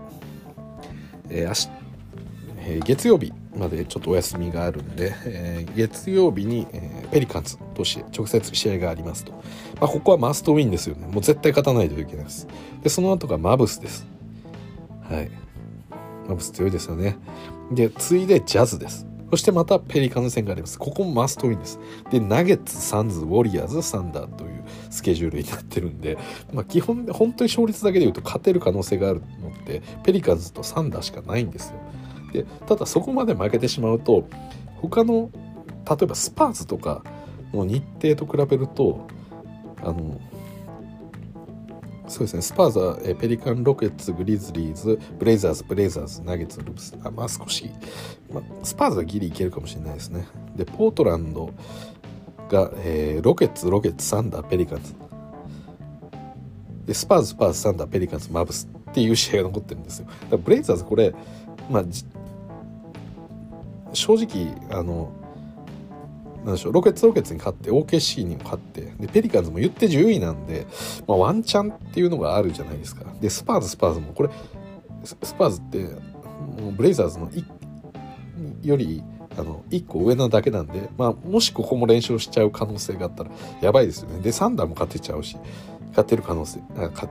[1.30, 1.82] えー、明日
[2.64, 9.32] えー、月曜日までちょっとお休みがあるんで、えー、月曜日に、えー、ペリカンズとして直接試合がありますと、
[9.82, 12.46] まあ、ここはマストウィンですよねもう絶対勝たないといけないです
[12.84, 14.06] でその後がマブスです
[15.10, 15.30] はい
[16.28, 17.16] マブス強いですよね
[17.72, 20.78] で次いでジャズですそしてまたペリカンズ戦があります。
[20.78, 21.80] ここもマストウィンです。
[22.10, 26.18] で、ナゲッツ、サンズ、ウォリアーズ、サンダーというスケジュールになってるんで、
[26.52, 31.76] まあ、基本、本当に勝率だけで言うと勝てる可能性があるのって、ペリカンズとサンダーしかないんですよ。
[32.32, 34.28] でただそこまで負けてしまうと
[34.76, 35.30] 他の
[35.88, 37.04] 例えばスパーズとか
[37.52, 39.06] の日程と比べると
[39.82, 40.20] あの
[42.08, 42.42] そうですね。
[42.42, 46.96] スパーズはえペリカン・ロケッツグリズリーズブレイザーズブレイザーズナゲッツルブス。
[47.02, 47.70] あまあ少し、
[48.32, 50.26] まあ、スパーズはギリいけるかもしれないですね。
[50.56, 51.50] でポートランド
[52.48, 54.94] が、えー、ロケッツロケッツサンダーペリカンズ。
[56.86, 58.68] でスパーズスパーズサンダーペリカンズマブス。
[58.90, 60.04] っていう試合が残ってるんですよ。
[60.04, 61.14] だからブレイザーズこれ
[61.70, 61.84] まあ
[63.94, 65.10] 正直あの
[66.44, 70.66] なんでしょうロケッツロケッツに勝って OKC にも勝ってでペリカンズも行って10位なんで、
[71.06, 73.04] まあ、ワンチャンっていうのがあるじゃないですか。
[73.20, 74.30] でスパーズスパーズもこれ
[75.04, 75.78] スパーズって
[76.60, 77.30] もうブレイザーズの
[78.62, 79.02] より
[79.38, 83.30] あの1個上なだけなんで、まあ、もしここも連勝しちゃう可能性があったら
[83.60, 84.20] やばいですよね。
[84.20, 85.36] でサンダーも勝てちゃうし
[85.90, 87.08] 勝てる可能性あ勝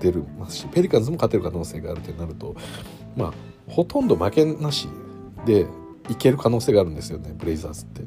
[0.00, 2.54] てるますしペリカンズも勝てる可能性があるってなると
[3.16, 3.32] まあ
[3.68, 4.88] ほとんど負けなし
[5.44, 5.66] で
[6.08, 8.02] いける可能性があるんですよねブレイザーズって。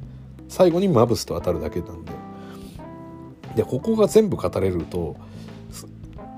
[0.48, 2.12] 最後にマブスと当たるだけなんで。
[3.56, 5.16] でここが全部勝たれると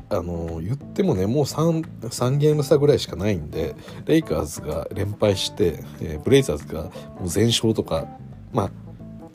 [0.10, 8.08] あの言ってもねもう 3, 3ゲーム差ぐらいしかないんでレイカーズが連敗して、えー、ブレイザーズがもう全勝とか
[8.52, 8.72] まあ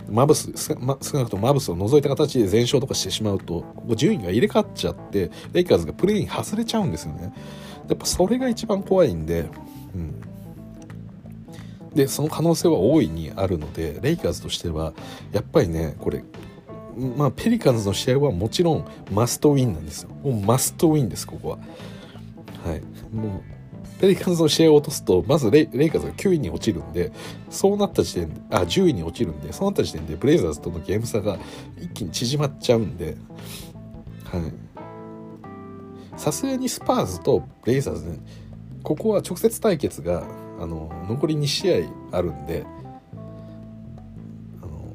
[0.08, 7.32] マブス、少なくともマブスを除いた形で全勝とかしてしまうとここ順位が入れ替わっちゃってレイカーズがプレーに外れちゃうんですよね。
[7.88, 9.48] やっぱそれが一番怖いんで、
[9.94, 10.20] うん、
[11.96, 14.92] でその可能性は大いにあるのでレイカーズとしては
[15.32, 16.22] やっぱりねこれ
[17.16, 20.10] まあペリカンズの試合はもちろんマストウィンなんですよ。
[20.22, 21.58] もうマストウィンですここは。
[22.64, 22.82] はい。
[23.14, 27.12] もうペリカンズの試合を落とすとまずレイレイカーズが9位に落ちるんで
[27.48, 31.38] そうなった時点であ10位に落ちるんでそうなった時点でブレイザーズとのゲーム差が
[31.78, 33.16] 一気に縮まっちゃうんで
[34.24, 34.66] はい。
[36.18, 38.18] さすがにスパーズとブレイザーズ、ね、
[38.82, 40.26] ここは直接対決が
[40.58, 42.64] あの残り2試合あるんで
[44.62, 44.94] あの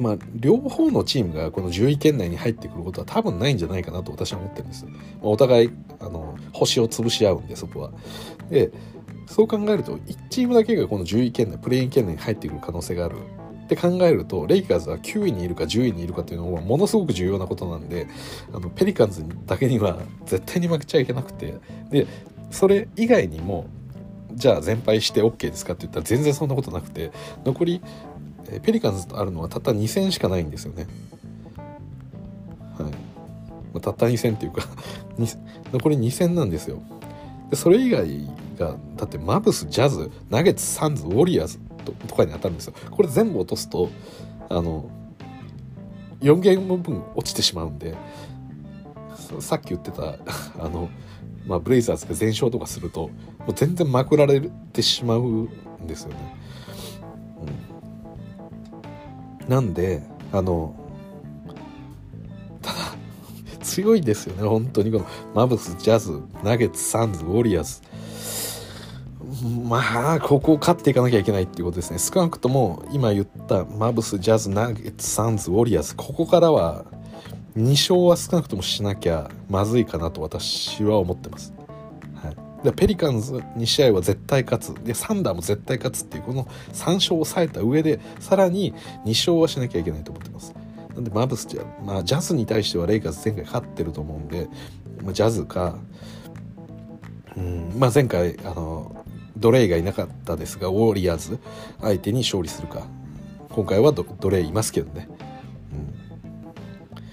[0.00, 4.84] まあ、両方のチームがこの10位圏内に入ってくることは多分ないんじゃないかなと私は思ってるんです。
[4.84, 5.70] まあ、お互い
[6.00, 7.92] あの星を潰し合うんでそこは。
[8.50, 8.72] で
[9.26, 13.16] そう考えると1チームだけがこの10位圏内プレイン圏内に入ってくる可能性がある
[13.64, 18.08] って考えるとレイカーズは9位にいるか10位にいるかっていうのはものすごく重要なことなんで
[18.52, 21.54] あのペリカンズだけには絶対に負けちゃいけなくて
[21.90, 22.06] で
[22.50, 23.66] それ以外にも
[24.34, 27.12] じゃあ全敗して OK ですかって言ったら全然そんなことなくて
[27.44, 27.82] 残り
[28.62, 30.86] ペリカンズとあるのはたった2戦しかないんですよね。
[32.78, 32.90] はい
[33.72, 34.62] まあ、たった2戦っていうか
[35.72, 36.82] 残り2戦なんですよ。
[37.50, 38.28] でそれ以外
[38.58, 42.74] がだってマブスジャズナゲッツサンズウォリアーズととかに当たるんですよ。
[42.90, 43.88] これ全部落とすと
[44.48, 44.90] あの
[46.20, 47.94] 4ゲーム分落ちてしまうんで
[49.40, 50.16] さっき言ってた
[50.58, 50.88] あの、
[51.46, 53.10] まあ、ブレイザーズが全勝とかすると
[53.46, 54.40] もう全然まくられ
[54.72, 55.48] てしまうん
[55.86, 56.16] ですよね。
[59.48, 60.74] なんであの
[62.62, 62.78] ただ
[63.60, 64.48] 強いですよね。
[64.48, 64.92] 本当に。
[64.92, 67.82] このマブスジャズナゲッツサンズウォリアーズ。
[69.68, 71.98] まあここを勝っていかなきゃいけないっていうことですね。
[71.98, 75.96] 少なくとも今言ったマブスジャズナゲッツサンズウォリアーズ。
[75.96, 76.84] ここからは
[77.56, 81.52] 2勝は少なくともしなきゃまずいかなと私は思ってます。
[82.70, 84.84] ペリカンズ2試合は絶対勝つ。
[84.84, 88.72] でサンダーも絶対勝つっていうこの3勝を抑えた上でさらに
[89.04, 90.54] 2勝はしなきゃいけないと思ってます。
[90.94, 94.48] なんでマブスじゃ、まあ、ジャズに対してはレイカーズ前回勝ってると思うんで、
[95.02, 95.76] まあ、ジャズか
[97.36, 99.04] うんまあ前回あの
[99.36, 101.38] ドレイがいなかったですがウォーリアーズ
[101.80, 102.86] 相手に勝利するか。
[103.52, 105.08] 今回はドドレイいますけどね、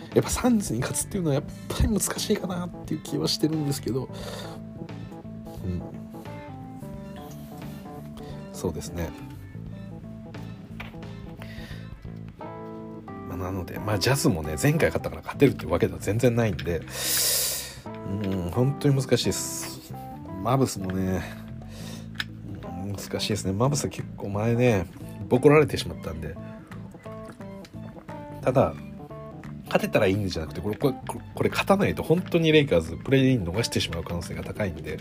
[0.09, 4.07] うん、やっぱサンズに勝つっていうのはやっぱり難しいかなっていう気はしてるんですけど
[5.65, 5.81] うん。
[8.53, 9.09] そうですね。
[13.29, 16.81] まあ、なのでまあジャズもね前回勝ったから勝てるってわけでは全然ないんで
[18.23, 19.93] うん本当に難しいです。
[20.43, 21.21] マブスもね
[22.85, 23.53] 難しいですね。
[23.53, 24.87] マブスは結構前ね
[25.27, 26.35] ボコられてしまったんで。
[28.41, 28.73] ただ
[29.65, 30.95] 勝てたらいいんじゃなくてこれこれ
[31.35, 34.97] これ勝たないと本当にレイカーズプレイイン逃してしまう可能性が高いんで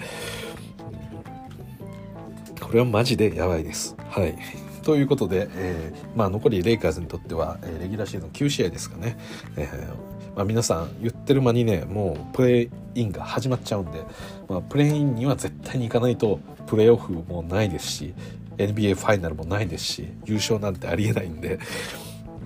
[2.69, 3.97] これはマジでやばいです。
[4.11, 4.37] はい。
[4.83, 9.17] ということで、えー、まあ、残りレイカーズにとっては、え、レギュラーシーズン9試合ですかね。
[9.57, 14.03] えー、まあ、皆さん言ってる間にね、もうプレイインが始まっちゃうんで、
[14.51, 18.15] まあ、プレイインには絶対に行かないとプレーオフもないですし、
[18.59, 21.59] NBA ファイナルもないですし、優勝なんてありえないんで、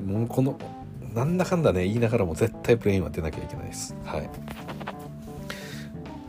[0.06, 0.56] もうこの、
[1.14, 3.96] なんだかんだね、言いながらも絶対プレインは出なきゃいけないです。
[4.04, 4.30] はい。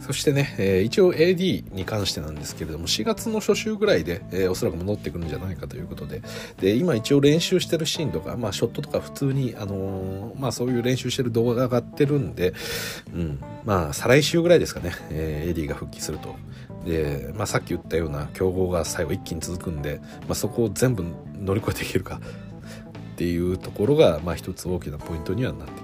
[0.04, 6.22] そしてね、えー、一応 AD に関してなんですけれども、4月の初週ぐらいで、えー、おそらく戻ってくるんじゃないかということで、
[6.60, 12.54] で、今一応練習してるシーンとか、まあ、ショットとか普通に、あのー、まあ、そういう練習してる動画が上がってるんで、
[13.14, 16.36] うん、まあ、再来週ぐらいですかね、えー、AD が復帰すると。
[16.86, 21.06] で、まあ、さっき言ったような競合が最後一気に続くんで、まあ、そこを全部
[21.40, 22.20] 乗り越えていけるか
[23.14, 25.83] っていうところが、まあ、一つ大きなポイントにはなってます。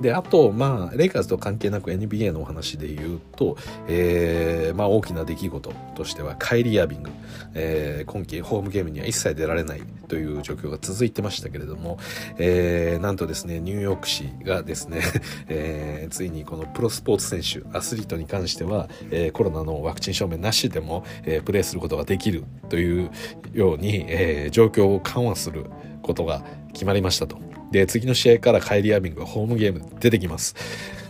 [0.00, 7.10] で、あと、まあ、レイカーズと関係なく NBA のお話で言うと、えー、まあ、大きな出来事としては、カイリー・アービング、
[7.54, 11.98] えー、今季ホームゲームには一切出られないという状況が続いてましたけれども、
[12.38, 15.00] えー、なんとですね、ニューヨーク市がですね、
[15.48, 23.10] えー、ついにこのプロスポーツ選手、アスリートに関しては、えー、コロナのワクチン証明なしでも、えー、プレーすることができるという
[23.52, 25.66] ように、えー、状況を緩和する
[26.02, 26.42] ことが
[26.72, 27.43] 決まりましたと。
[27.74, 30.54] で、次の試合からカイリー・アービングがホームゲーム出てきます。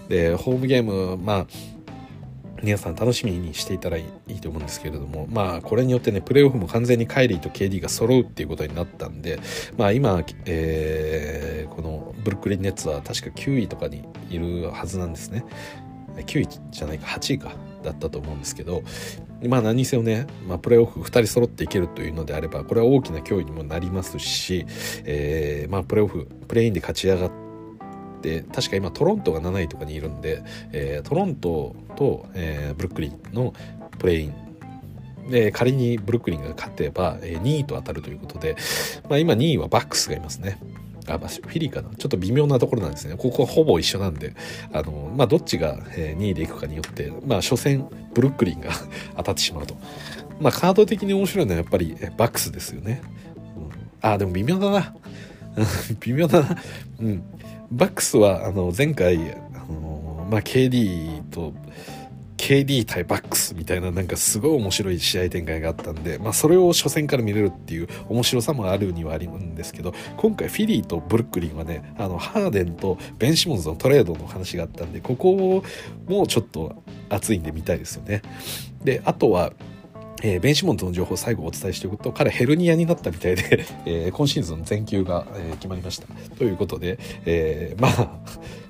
[0.08, 1.46] で、ホームゲーム、まあ、
[2.62, 9.38] 皆さん楽しみにしていたらいいと思うんですけれども、まあ、これによってね、プレーオフも完全にカイリーと KD が揃うっていうことになったんで、
[9.76, 15.44] まあ、今、えー、このブルックリン・ネッツは確か9位とかにいるはずなんですね。
[16.16, 17.52] 9位じゃないか、8位か。
[17.84, 18.82] だったと思うんですけど
[19.46, 24.66] まあ何せよね、まあ、プレーオフ2人揃っていけるというのであればこれは大きな脅威にもなりますし、
[25.04, 27.30] えー、まあプレーオフプレーインで勝ち上がっ
[28.22, 33.52] て確か今トロントが7位とかにいるんで、えー、トロントと、えー、ブルックリンの
[33.98, 38.56] プレーインで仮にブルックリンが勝てば、えー、2位と当たるということで、
[39.08, 40.58] まあ、今2位はバックスがいますね。
[41.08, 41.90] あ、まあ、フィリーかな。
[41.96, 43.16] ちょっと微妙なところなんですね。
[43.16, 44.34] ここはほぼ一緒なんで
[44.72, 48.70] あの、まあ、どっちが2位でいくかによってまあ初戦ブルックリンが
[49.16, 49.76] 当たってしまうと。
[50.40, 53.02] まあカード的に面白いのはやっぱりバックスですよね、
[53.56, 54.94] うん、あでも微妙だな。
[56.00, 56.56] 微妙だな。
[57.00, 57.22] うん。
[57.70, 59.36] バックスはあの前回あ
[59.70, 61.52] のまあ KD と
[62.44, 75.64] KD 対バックスみたいななんかすごい面白い試合展開があったんで、まあ、それを初戦から見れるっていう面白さもあるにはあるんですけど今回フィリーとブルックリンはねあのハーデンとベン・シモンズのトレードの話があったんでここ
[76.06, 78.20] もちょっと熱いんで見たいですよね。
[78.82, 79.54] であとは
[80.22, 88.18] えー、ベンシモンズの情報を最後お伝えしておくと彼ヘルニアになったみたいで、 えー、今シーズン全休が、えー、決まりましたということで、えまあ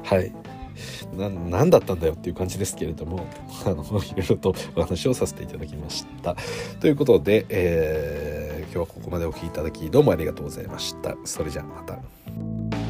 [0.03, 0.33] はい
[1.17, 3.27] 何だったんだよっていう感じですけれども
[3.67, 6.37] あのいろいろとお話をさせていただきました
[6.81, 12.84] ということで、えー、今日はここまでお聴きいただきどうもありがとうございましたそれじゃあまた。